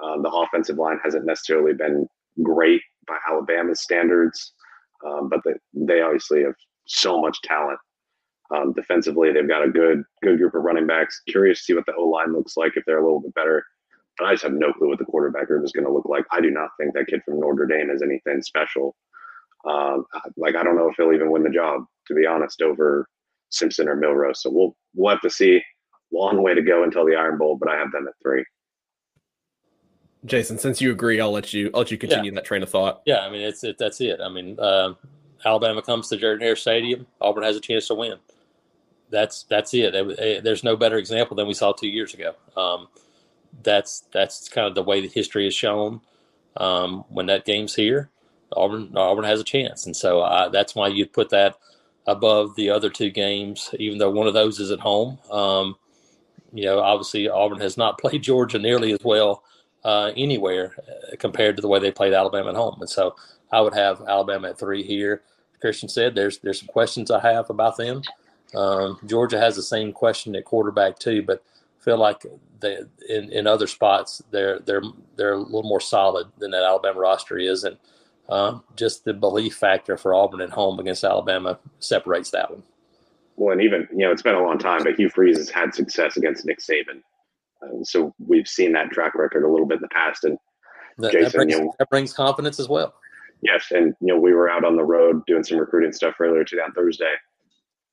[0.02, 2.06] Um, the offensive line hasn't necessarily been
[2.42, 4.54] great by Alabama's standards,
[5.06, 6.54] um, but the, they obviously have
[6.86, 7.78] so much talent
[8.50, 11.22] Um, defensively, they've got a good good group of running backs.
[11.28, 13.64] Curious to see what the O line looks like if they're a little bit better.
[14.18, 16.24] But I just have no clue what the quarterback room is going to look like.
[16.30, 18.94] I do not think that kid from Notre Dame is anything special.
[19.66, 20.04] Um,
[20.36, 23.08] like I don't know if he'll even win the job, to be honest, over
[23.50, 24.32] Simpson or Milroe.
[24.34, 25.62] So we'll we'll have to see.
[26.12, 28.44] Long way to go until the Iron Bowl, but I have them at three.
[30.24, 32.36] Jason, since you agree, I'll let you I'll let you continue yeah.
[32.36, 33.02] that train of thought.
[33.04, 34.20] Yeah, I mean it's it, that's it.
[34.20, 34.94] I mean, uh,
[35.44, 38.18] Alabama comes to Jordan Hare Stadium, Auburn has a chance to win.
[39.14, 39.94] That's that's it.
[39.94, 42.34] Eh, there's no better example than we saw two years ago.
[42.56, 42.88] Um,
[43.62, 46.00] that's that's kind of the way the history is shown.
[46.56, 48.10] Um, when that game's here,
[48.52, 51.56] Auburn Auburn has a chance, and so I, that's why you'd put that
[52.06, 55.18] above the other two games, even though one of those is at home.
[55.30, 55.76] Um,
[56.52, 59.44] you know, obviously Auburn has not played Georgia nearly as well
[59.84, 63.14] uh, anywhere uh, compared to the way they played Alabama at home, and so
[63.52, 65.22] I would have Alabama at three here.
[65.60, 68.02] Christian said there's there's some questions I have about them.
[68.56, 71.42] Um, Georgia has the same question at quarterback too, but
[71.78, 72.24] feel like
[72.60, 72.78] they
[73.10, 74.82] in, in other spots they're they're
[75.16, 77.76] they're a little more solid than that Alabama roster is, and
[78.28, 82.62] uh, just the belief factor for Auburn at home against Alabama separates that one.
[83.36, 85.74] Well, and even you know it's been a long time, but Hugh Freeze has had
[85.74, 87.02] success against Nick Saban,
[87.62, 90.24] uh, so we've seen that track record a little bit in the past.
[90.24, 90.38] And
[90.98, 92.94] that, Jason, that brings, you know, that brings confidence as well.
[93.42, 96.44] Yes, and you know we were out on the road doing some recruiting stuff earlier
[96.44, 97.12] today on Thursday.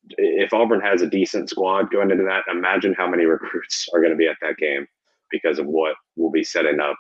[0.10, 4.12] If Auburn has a decent squad going into that, imagine how many recruits are going
[4.12, 4.88] to be at that game
[5.30, 6.98] because of what will be setting up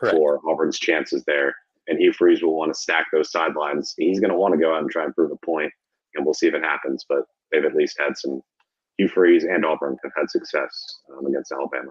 [0.00, 0.16] Correct.
[0.16, 1.54] for Auburn's chances there
[1.86, 3.94] and Hugh Freeze will want to stack those sidelines.
[3.96, 5.72] He's going to want to go out and try and prove a point,
[6.14, 7.04] and we'll see if it happens.
[7.08, 8.40] But they've at least had some.
[8.96, 11.90] Hugh Freeze and Auburn have had success um, against Alabama.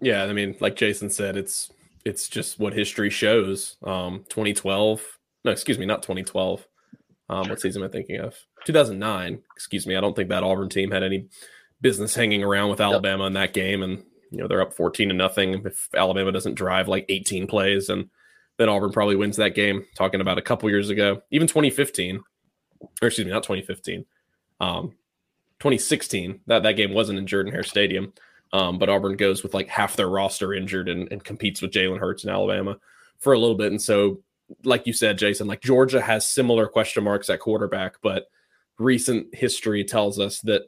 [0.00, 1.72] Yeah, I mean, like Jason said, it's
[2.04, 3.76] it's just what history shows.
[3.82, 6.67] Um, 2012, no, excuse me, not 2012.
[7.30, 8.34] Um, what season am I thinking of?
[8.64, 9.42] 2009.
[9.54, 9.96] Excuse me.
[9.96, 11.26] I don't think that Auburn team had any
[11.80, 15.14] business hanging around with Alabama in that game, and you know they're up 14 to
[15.14, 18.08] nothing if alabama doesn't drive like 18 plays and
[18.56, 22.20] then auburn probably wins that game talking about a couple years ago even 2015
[23.02, 24.04] or excuse me not 2015
[24.60, 24.94] um
[25.60, 28.12] 2016 that that game wasn't in jordan hare stadium
[28.52, 31.98] um, but auburn goes with like half their roster injured and, and competes with jalen
[31.98, 32.76] hurts in alabama
[33.18, 34.20] for a little bit and so
[34.64, 38.26] like you said jason like georgia has similar question marks at quarterback but
[38.78, 40.62] recent history tells us that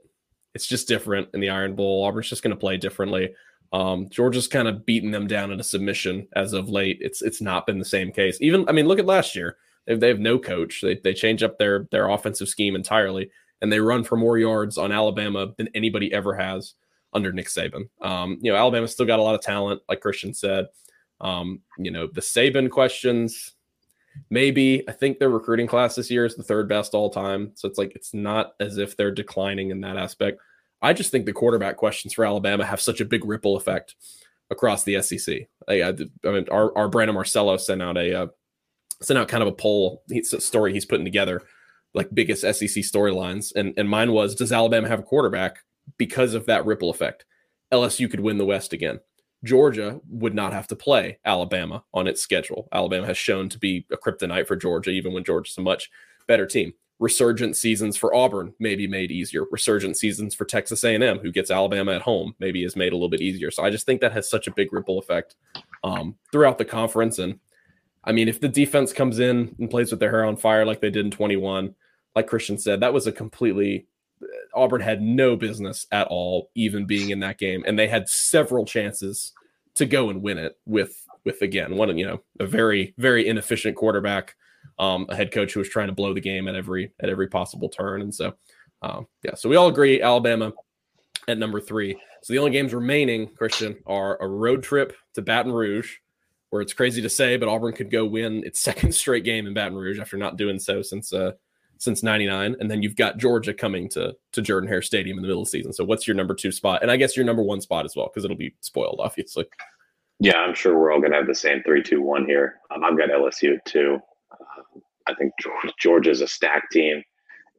[0.55, 3.31] it's just different in the iron bowl auburn's just going to play differently
[3.73, 6.99] um, Georgia's kind of beaten them down in a submission as of late.
[7.01, 8.39] It's it's not been the same case.
[8.41, 9.57] Even I mean, look at last year.
[9.87, 10.81] They, they have no coach.
[10.81, 13.31] They they change up their their offensive scheme entirely,
[13.63, 16.75] and they run for more yards on Alabama than anybody ever has
[17.13, 17.89] under Nick Saban.
[18.01, 20.67] Um, you know, Alabama's still got a lot of talent, like Christian said.
[21.21, 23.53] Um, you know, the Saban questions,
[24.29, 24.89] maybe.
[24.89, 27.53] I think their recruiting class this year is the third best all time.
[27.55, 30.41] So it's like it's not as if they're declining in that aspect.
[30.83, 33.97] I just think the quarterback questions for Alabama have such a big ripple effect
[34.51, 35.49] across the SEC.
[35.69, 35.89] I, I,
[36.25, 38.27] I mean, our, our Brandon Marcello sent out a uh,
[39.03, 41.43] sent out kind of a poll it's a story he's putting together,
[41.95, 45.61] like biggest SEC storylines, and and mine was does Alabama have a quarterback
[45.99, 47.25] because of that ripple effect?
[47.73, 49.01] LSU could win the West again.
[49.45, 52.69] Georgia would not have to play Alabama on its schedule.
[52.73, 55.91] Alabama has shown to be a kryptonite for Georgia, even when Georgia's a much
[56.27, 59.45] better team resurgent seasons for Auburn may be made easier.
[59.51, 63.09] Resurgent seasons for Texas A&M, who gets Alabama at home, maybe is made a little
[63.09, 63.51] bit easier.
[63.51, 65.35] So I just think that has such a big ripple effect
[65.83, 67.19] um, throughout the conference.
[67.19, 67.41] And
[68.05, 70.81] I mean, if the defense comes in and plays with their hair on fire like
[70.81, 71.75] they did in 21,
[72.15, 73.87] like Christian said, that was a completely
[74.55, 78.65] Auburn had no business at all even being in that game, and they had several
[78.65, 79.33] chances
[79.75, 83.77] to go and win it with with again one you know a very very inefficient
[83.77, 84.35] quarterback
[84.79, 87.29] um, a head coach who was trying to blow the game at every at every
[87.29, 88.01] possible turn.
[88.03, 88.35] And so,
[88.83, 90.53] um, yeah, so we all agree Alabama
[91.29, 91.97] at number three.
[92.23, 95.97] So the only games remaining, Christian, are a road trip to Baton Rouge,
[96.51, 99.55] where it's crazy to say, but Auburn could go win its second straight game in
[99.55, 101.33] Baton Rouge after not doing so since uh,
[101.81, 102.55] since '99.
[102.61, 105.47] And then you've got Georgia coming to to Jordan Hare Stadium in the middle of
[105.47, 105.73] the season.
[105.73, 106.83] So what's your number two spot?
[106.83, 109.47] And I guess your number one spot as well, because it'll be spoiled, obviously.
[110.21, 112.61] Yeah, I'm sure we're all going to have the same three, two, one here.
[112.71, 113.99] Um, I've got LSU at two.
[115.09, 115.33] I think
[115.79, 117.03] Georgia's a stacked team.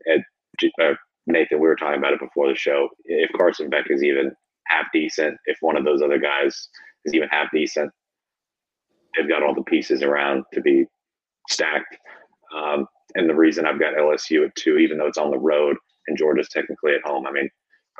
[0.06, 0.24] And,
[0.80, 0.94] uh,
[1.26, 2.90] Nathan, we were talking about it before the show.
[3.04, 4.32] If Carson Beck is even
[4.68, 6.70] half decent, if one of those other guys
[7.04, 7.92] is even half decent,
[9.18, 10.86] they've got all the pieces around to be
[11.50, 11.98] stacked.
[12.56, 12.86] Um,
[13.16, 16.18] and the reason I've got LSU at two, even though it's on the road and
[16.18, 17.50] Georgia's technically at home, I mean,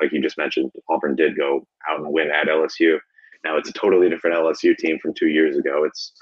[0.00, 2.98] like you just mentioned, Auburn did go out and win at LSU.
[3.44, 5.84] Now it's a totally different LSU team from two years ago.
[5.84, 6.12] It's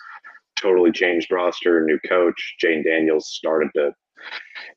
[0.61, 2.57] totally changed roster, new coach.
[2.62, 3.93] Jayden Daniels started to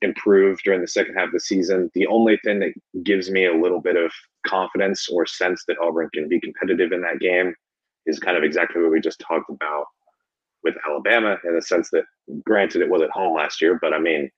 [0.01, 1.89] improve during the second half of the season.
[1.93, 4.11] The only thing that gives me a little bit of
[4.45, 7.53] confidence or sense that Auburn can be competitive in that game
[8.05, 9.86] is kind of exactly what we just talked about
[10.64, 12.03] with Alabama in the sense that,
[12.45, 14.30] granted, it was at home last year, but I mean,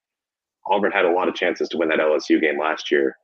[0.70, 3.16] Auburn had a lot of chances to win that LSU game last year,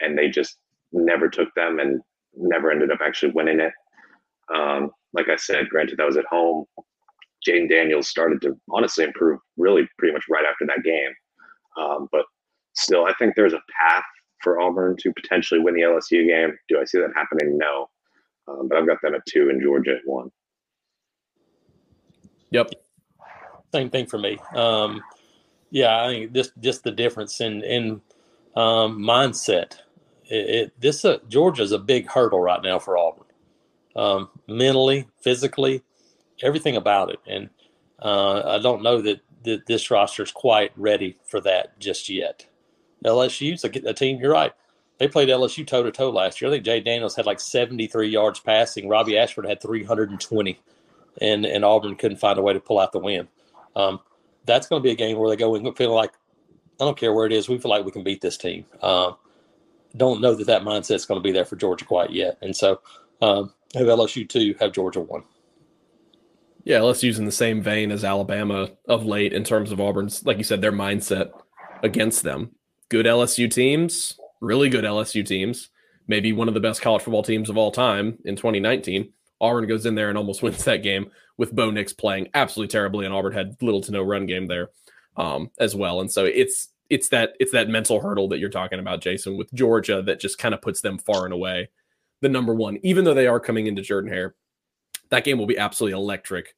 [0.00, 0.58] and they just
[0.92, 2.00] never took them and
[2.36, 3.72] never ended up actually winning it.
[4.54, 6.64] Um, like I said, granted, that was at home.
[7.46, 11.12] Jayden Daniels started to honestly improve really pretty much right after that game.
[11.78, 12.26] Um, but
[12.74, 14.04] still, I think there's a path
[14.42, 16.56] for Auburn to potentially win the LSU game.
[16.68, 17.56] Do I see that happening?
[17.56, 17.88] No.
[18.48, 20.30] Um, but I've got them at two and Georgia at one.
[22.50, 22.70] Yep.
[23.72, 24.38] Same thing for me.
[24.54, 25.00] Um,
[25.70, 28.00] yeah, I think just just the difference in in
[28.56, 29.74] um, mindset.
[30.24, 33.26] It, it this uh, Georgia's a big hurdle right now for Auburn,
[33.94, 35.82] um, mentally, physically,
[36.42, 37.50] everything about it, and
[38.02, 42.46] uh, I don't know that, that this roster is quite ready for that just yet.
[43.04, 44.18] LSU's a, a team.
[44.20, 44.52] You're right.
[44.98, 46.50] They played LSU toe to toe last year.
[46.50, 48.88] I think Jay Daniels had like 73 yards passing.
[48.88, 50.60] Robbie Ashford had 320,
[51.20, 53.28] and and Auburn couldn't find a way to pull out the win.
[53.76, 54.00] Um,
[54.46, 56.12] that's going to be a game where they go in feeling like
[56.80, 57.48] I don't care where it is.
[57.48, 58.64] We feel like we can beat this team.
[58.80, 59.12] Uh,
[59.96, 62.80] don't know that that mindset's going to be there for Georgia quite yet, and so
[63.22, 65.24] um, have LSU two, have Georgia one.
[66.64, 70.36] Yeah, LSU's in the same vein as Alabama of late in terms of Auburn's, like
[70.38, 71.30] you said, their mindset
[71.82, 72.50] against them.
[72.90, 75.70] Good LSU teams, really good LSU teams,
[76.06, 79.12] maybe one of the best college football teams of all time in 2019.
[79.40, 83.04] Auburn goes in there and almost wins that game with Bo Nix playing absolutely terribly,
[83.04, 84.70] and Auburn had little to no run game there
[85.16, 86.00] um, as well.
[86.00, 89.52] And so it's it's that it's that mental hurdle that you're talking about, Jason, with
[89.54, 91.68] Georgia that just kind of puts them far and away
[92.20, 94.34] the number one, even though they are coming into Jordan Hare.
[95.08, 96.54] That game will be absolutely electric.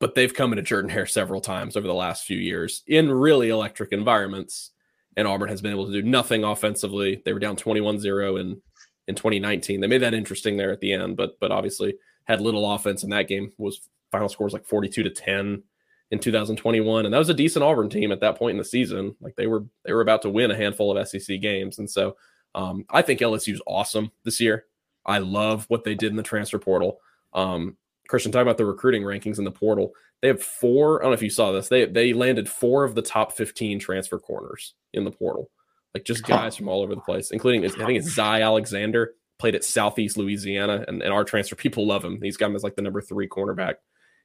[0.00, 3.48] But they've come into Jordan Hare several times over the last few years in really
[3.48, 4.72] electric environments
[5.16, 7.22] and Auburn has been able to do nothing offensively.
[7.24, 8.60] They were down 21-0 in
[9.08, 9.80] in 2019.
[9.80, 13.10] They made that interesting there at the end, but but obviously had little offense in
[13.10, 13.52] that game.
[13.58, 15.62] Was final scores like 42 to 10
[16.10, 19.16] in 2021, and that was a decent Auburn team at that point in the season.
[19.20, 22.16] Like they were they were about to win a handful of SEC games, and so
[22.54, 24.66] um, I think LSU's awesome this year.
[25.06, 26.98] I love what they did in the transfer portal.
[27.34, 27.76] Um,
[28.08, 31.00] Christian, talking about the recruiting rankings in the portal, they have four.
[31.00, 31.68] I don't know if you saw this.
[31.68, 35.50] They they landed four of the top 15 transfer corners in the portal,
[35.94, 39.54] like just guys from all over the place, including I think it's Zy Alexander played
[39.54, 42.20] at Southeast Louisiana, and, and our transfer people love him.
[42.22, 43.74] He's got him as like the number three cornerback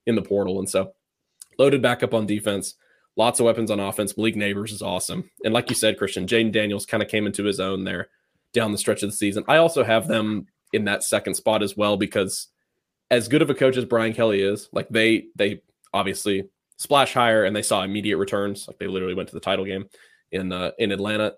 [0.05, 0.93] in the portal, and so
[1.57, 2.76] loaded back up on defense.
[3.15, 4.15] Lots of weapons on offense.
[4.15, 7.43] Malik Nabers is awesome, and like you said, Christian, Jayden Daniels kind of came into
[7.43, 8.09] his own there
[8.53, 9.43] down the stretch of the season.
[9.47, 12.47] I also have them in that second spot as well because
[13.11, 15.61] as good of a coach as Brian Kelly is, like they they
[15.93, 18.67] obviously splash higher and they saw immediate returns.
[18.67, 19.86] Like they literally went to the title game
[20.32, 21.36] in uh, in Atlanta.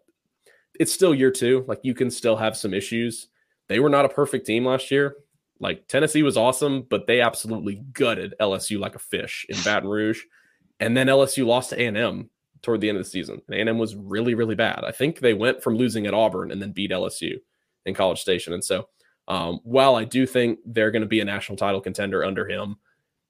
[0.80, 1.66] It's still year two.
[1.68, 3.28] Like you can still have some issues.
[3.68, 5.16] They were not a perfect team last year.
[5.60, 10.22] Like Tennessee was awesome, but they absolutely gutted LSU like a fish in Baton Rouge.
[10.80, 12.30] And then LSU lost to A&M
[12.64, 13.42] toward the end of the season.
[13.48, 14.84] And A&M was really, really bad.
[14.84, 17.36] I think they went from losing at Auburn and then beat LSU
[17.86, 18.54] in College Station.
[18.54, 18.88] And so
[19.28, 22.78] um, while I do think they're going to be a national title contender under him,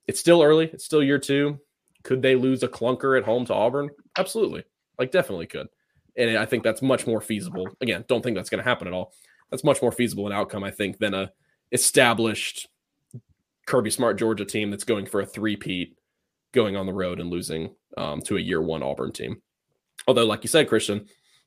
[0.08, 0.70] it's still early.
[0.72, 1.60] It's still year two.
[2.04, 3.90] Could they lose a clunker at home to Auburn?
[4.18, 4.64] Absolutely.
[4.98, 5.68] Like, definitely could.
[6.18, 7.68] And I think that's much more feasible.
[7.80, 9.14] Again, don't think that's going to happen at all.
[9.50, 11.32] That's much more feasible an outcome, I think, than a
[11.72, 12.68] established
[13.66, 15.98] Kirby Smart Georgia team that's going for a three-peat,
[16.52, 19.42] going on the road and losing um, to a year one Auburn team.
[20.08, 21.06] Although, like you said, Christian,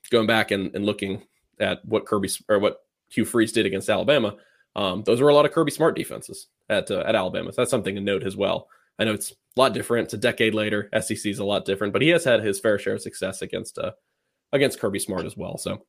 [0.09, 1.23] going back and, and looking
[1.59, 4.35] at what Kirby or what Hugh Freeze did against Alabama,
[4.75, 7.51] um, those were a lot of Kirby Smart defenses at uh, at Alabama.
[7.51, 8.67] So that's something to note as well.
[8.97, 10.05] I know it's a lot different.
[10.05, 10.89] It's a decade later.
[10.99, 13.77] SEC is a lot different, but he has had his fair share of success against
[13.77, 13.91] uh,
[14.53, 15.57] against Kirby Smart as well.
[15.57, 15.85] So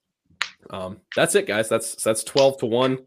[0.70, 1.68] um, that's it, guys.
[1.68, 2.98] That's that's twelve to one.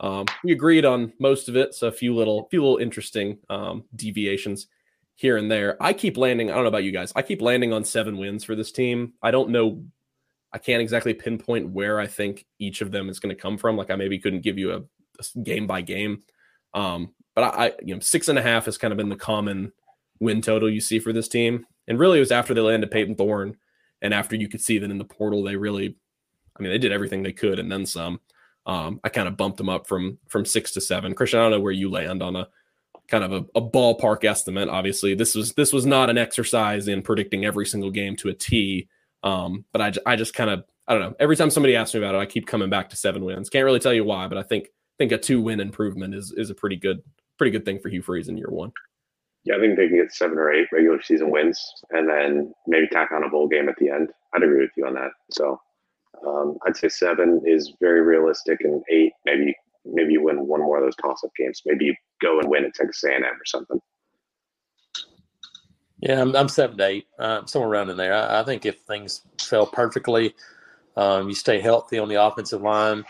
[0.00, 3.84] Um, we agreed on most of it, so a few little few little interesting um,
[3.94, 4.66] deviations
[5.14, 5.80] here and there.
[5.80, 6.50] I keep landing.
[6.50, 7.12] I don't know about you guys.
[7.14, 9.12] I keep landing on seven wins for this team.
[9.22, 9.84] I don't know
[10.54, 13.76] I can't exactly pinpoint where I think each of them is going to come from.
[13.76, 16.22] Like I maybe couldn't give you a, a game by game,
[16.74, 19.16] um, but I, I, you know, six and a half has kind of been the
[19.16, 19.72] common
[20.20, 21.66] win total you see for this team.
[21.88, 23.56] And really, it was after they landed Payton Thorne,
[24.04, 25.96] and after you could see that in the portal, they really,
[26.56, 28.20] I mean, they did everything they could and then some.
[28.66, 31.14] Um, I kind of bumped them up from from six to seven.
[31.14, 32.48] Christian, I don't know where you land on a
[33.08, 34.68] kind of a, a ballpark estimate.
[34.68, 38.34] Obviously, this was this was not an exercise in predicting every single game to a
[38.34, 38.88] T.
[39.22, 41.16] Um, but I, I just kind of I don't know.
[41.18, 43.48] Every time somebody asks me about it, I keep coming back to seven wins.
[43.48, 46.50] Can't really tell you why, but I think think a two win improvement is is
[46.50, 47.02] a pretty good
[47.38, 48.72] pretty good thing for Hugh Freeze in year one.
[49.44, 52.86] Yeah, I think they can get seven or eight regular season wins, and then maybe
[52.88, 54.10] tack on a bowl game at the end.
[54.34, 55.10] I'd agree with you on that.
[55.30, 55.60] So
[56.26, 60.78] um, I'd say seven is very realistic, and eight maybe maybe you win one more
[60.78, 61.62] of those toss up games.
[61.66, 63.80] Maybe you go and win at Texas A&M or something.
[66.00, 68.14] Yeah, I'm, I'm seven to eight, uh, somewhere around in there.
[68.14, 70.34] I, I, think if things fell perfectly,
[70.96, 73.04] um, you stay healthy on the offensive line.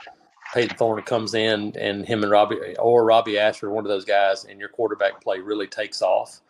[0.55, 4.44] Payton Thorne comes in, and him and Robbie or Robbie Ashford, one of those guys,
[4.44, 6.40] and your quarterback play really takes off.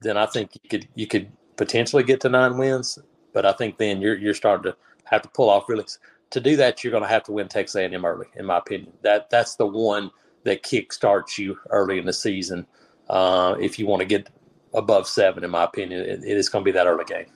[0.00, 2.98] Then I think you could you could potentially get to nine wins,
[3.32, 5.84] but I think then you're you're starting to have to pull off really.
[6.30, 8.92] To do that, you're going to have to win Texas A&M early, in my opinion.
[9.02, 10.10] That that's the one
[10.42, 12.66] that kick starts you early in the season.
[13.08, 14.30] Uh, if you want to get
[14.72, 17.26] above seven, in my opinion, it, it is going to be that early game.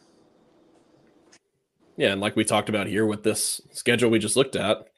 [1.96, 4.88] Yeah, and like we talked about here with this schedule we just looked at,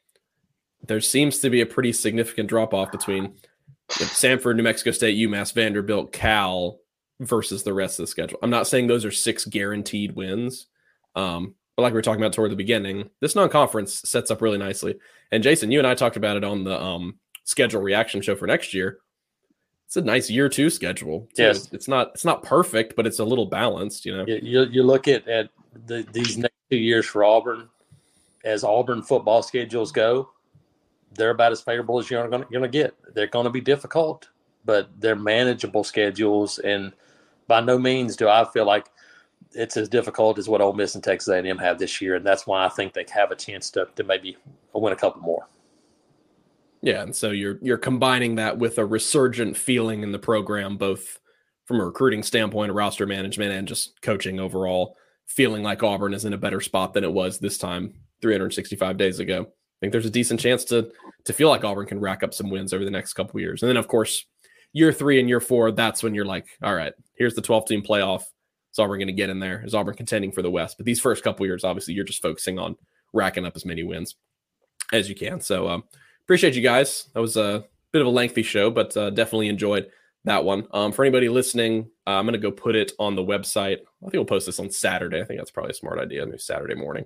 [0.87, 3.33] there seems to be a pretty significant drop off between
[3.89, 6.79] Samford, New Mexico State, UMass, Vanderbilt, Cal
[7.19, 8.39] versus the rest of the schedule.
[8.41, 10.67] I'm not saying those are six guaranteed wins,
[11.15, 14.57] um, but like we were talking about toward the beginning, this non-conference sets up really
[14.57, 14.95] nicely.
[15.31, 18.47] And Jason, you and I talked about it on the um, schedule reaction show for
[18.47, 18.99] next year.
[19.85, 21.27] It's a nice year two schedule.
[21.35, 21.43] Too.
[21.43, 24.05] Yes, it's not it's not perfect, but it's a little balanced.
[24.05, 25.49] You know, you, you look at at
[25.85, 27.67] the, these next two years for Auburn,
[28.45, 30.29] as Auburn football schedules go,
[31.13, 32.95] they're about as favorable as you're going to get.
[33.13, 34.29] They're going to be difficult,
[34.65, 36.93] but they're manageable schedules, and
[37.47, 38.87] by no means do I feel like
[39.53, 42.47] it's as difficult as what Ole Miss and Texas A&M have this year, and that's
[42.47, 44.37] why I think they have a chance to, to maybe
[44.73, 45.47] win a couple more.
[46.81, 51.19] Yeah, and so you're you're combining that with a resurgent feeling in the program, both
[51.65, 54.97] from a recruiting standpoint, roster management, and just coaching overall,
[55.27, 59.19] feeling like Auburn is in a better spot than it was this time 365 days
[59.19, 59.47] ago.
[59.81, 60.91] I think there's a decent chance to
[61.23, 63.63] to feel like Auburn can rack up some wins over the next couple years.
[63.63, 64.25] And then of course,
[64.73, 67.81] year three and year four, that's when you're like, all right, here's the 12 team
[67.81, 68.21] playoff.
[68.71, 69.63] Is Auburn going to get in there?
[69.65, 70.77] Is Auburn contending for the West?
[70.77, 72.75] But these first couple years, obviously, you're just focusing on
[73.11, 74.15] racking up as many wins
[74.93, 75.41] as you can.
[75.41, 75.83] So um,
[76.23, 77.07] appreciate you guys.
[77.13, 79.89] That was a bit of a lengthy show, but uh, definitely enjoyed
[80.23, 80.67] that one.
[80.71, 83.79] Um, for anybody listening, uh, I'm going to go put it on the website.
[83.79, 85.21] I think we'll post this on Saturday.
[85.21, 86.25] I think that's probably a smart idea.
[86.25, 87.05] Maybe Saturday morning.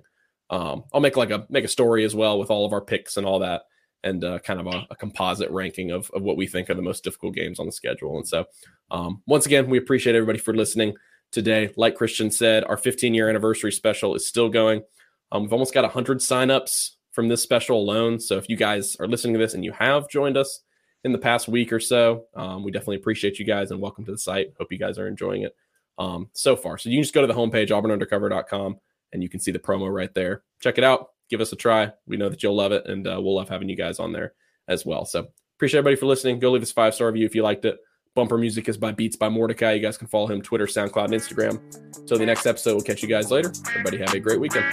[0.50, 3.16] Um, I'll make like a make a story as well with all of our picks
[3.16, 3.62] and all that,
[4.04, 6.82] and uh, kind of a, a, composite ranking of, of what we think are the
[6.82, 8.16] most difficult games on the schedule.
[8.16, 8.44] And so,
[8.90, 10.94] um, once again, we appreciate everybody for listening
[11.32, 11.72] today.
[11.76, 14.82] Like Christian said, our 15 year anniversary special is still going.
[15.32, 18.20] Um, we've almost got 100 signups from this special alone.
[18.20, 20.62] So if you guys are listening to this and you have joined us
[21.02, 24.12] in the past week or so, um, we definitely appreciate you guys and welcome to
[24.12, 24.48] the site.
[24.58, 25.56] Hope you guys are enjoying it
[25.98, 26.78] um, so far.
[26.78, 28.76] So you can just go to the homepage, auburnundercover.com,
[29.12, 30.42] and you can see the promo right there.
[30.60, 31.10] Check it out.
[31.28, 31.92] Give us a try.
[32.06, 34.34] We know that you'll love it, and uh, we'll love having you guys on there
[34.68, 35.04] as well.
[35.04, 36.38] So appreciate everybody for listening.
[36.38, 37.78] Go leave us five star review if you liked it.
[38.14, 39.72] Bumper music is by Beats by Mordecai.
[39.72, 41.60] You guys can follow him Twitter, SoundCloud, and Instagram.
[41.98, 43.52] Until the next episode, we'll catch you guys later.
[43.68, 44.72] Everybody have a great weekend.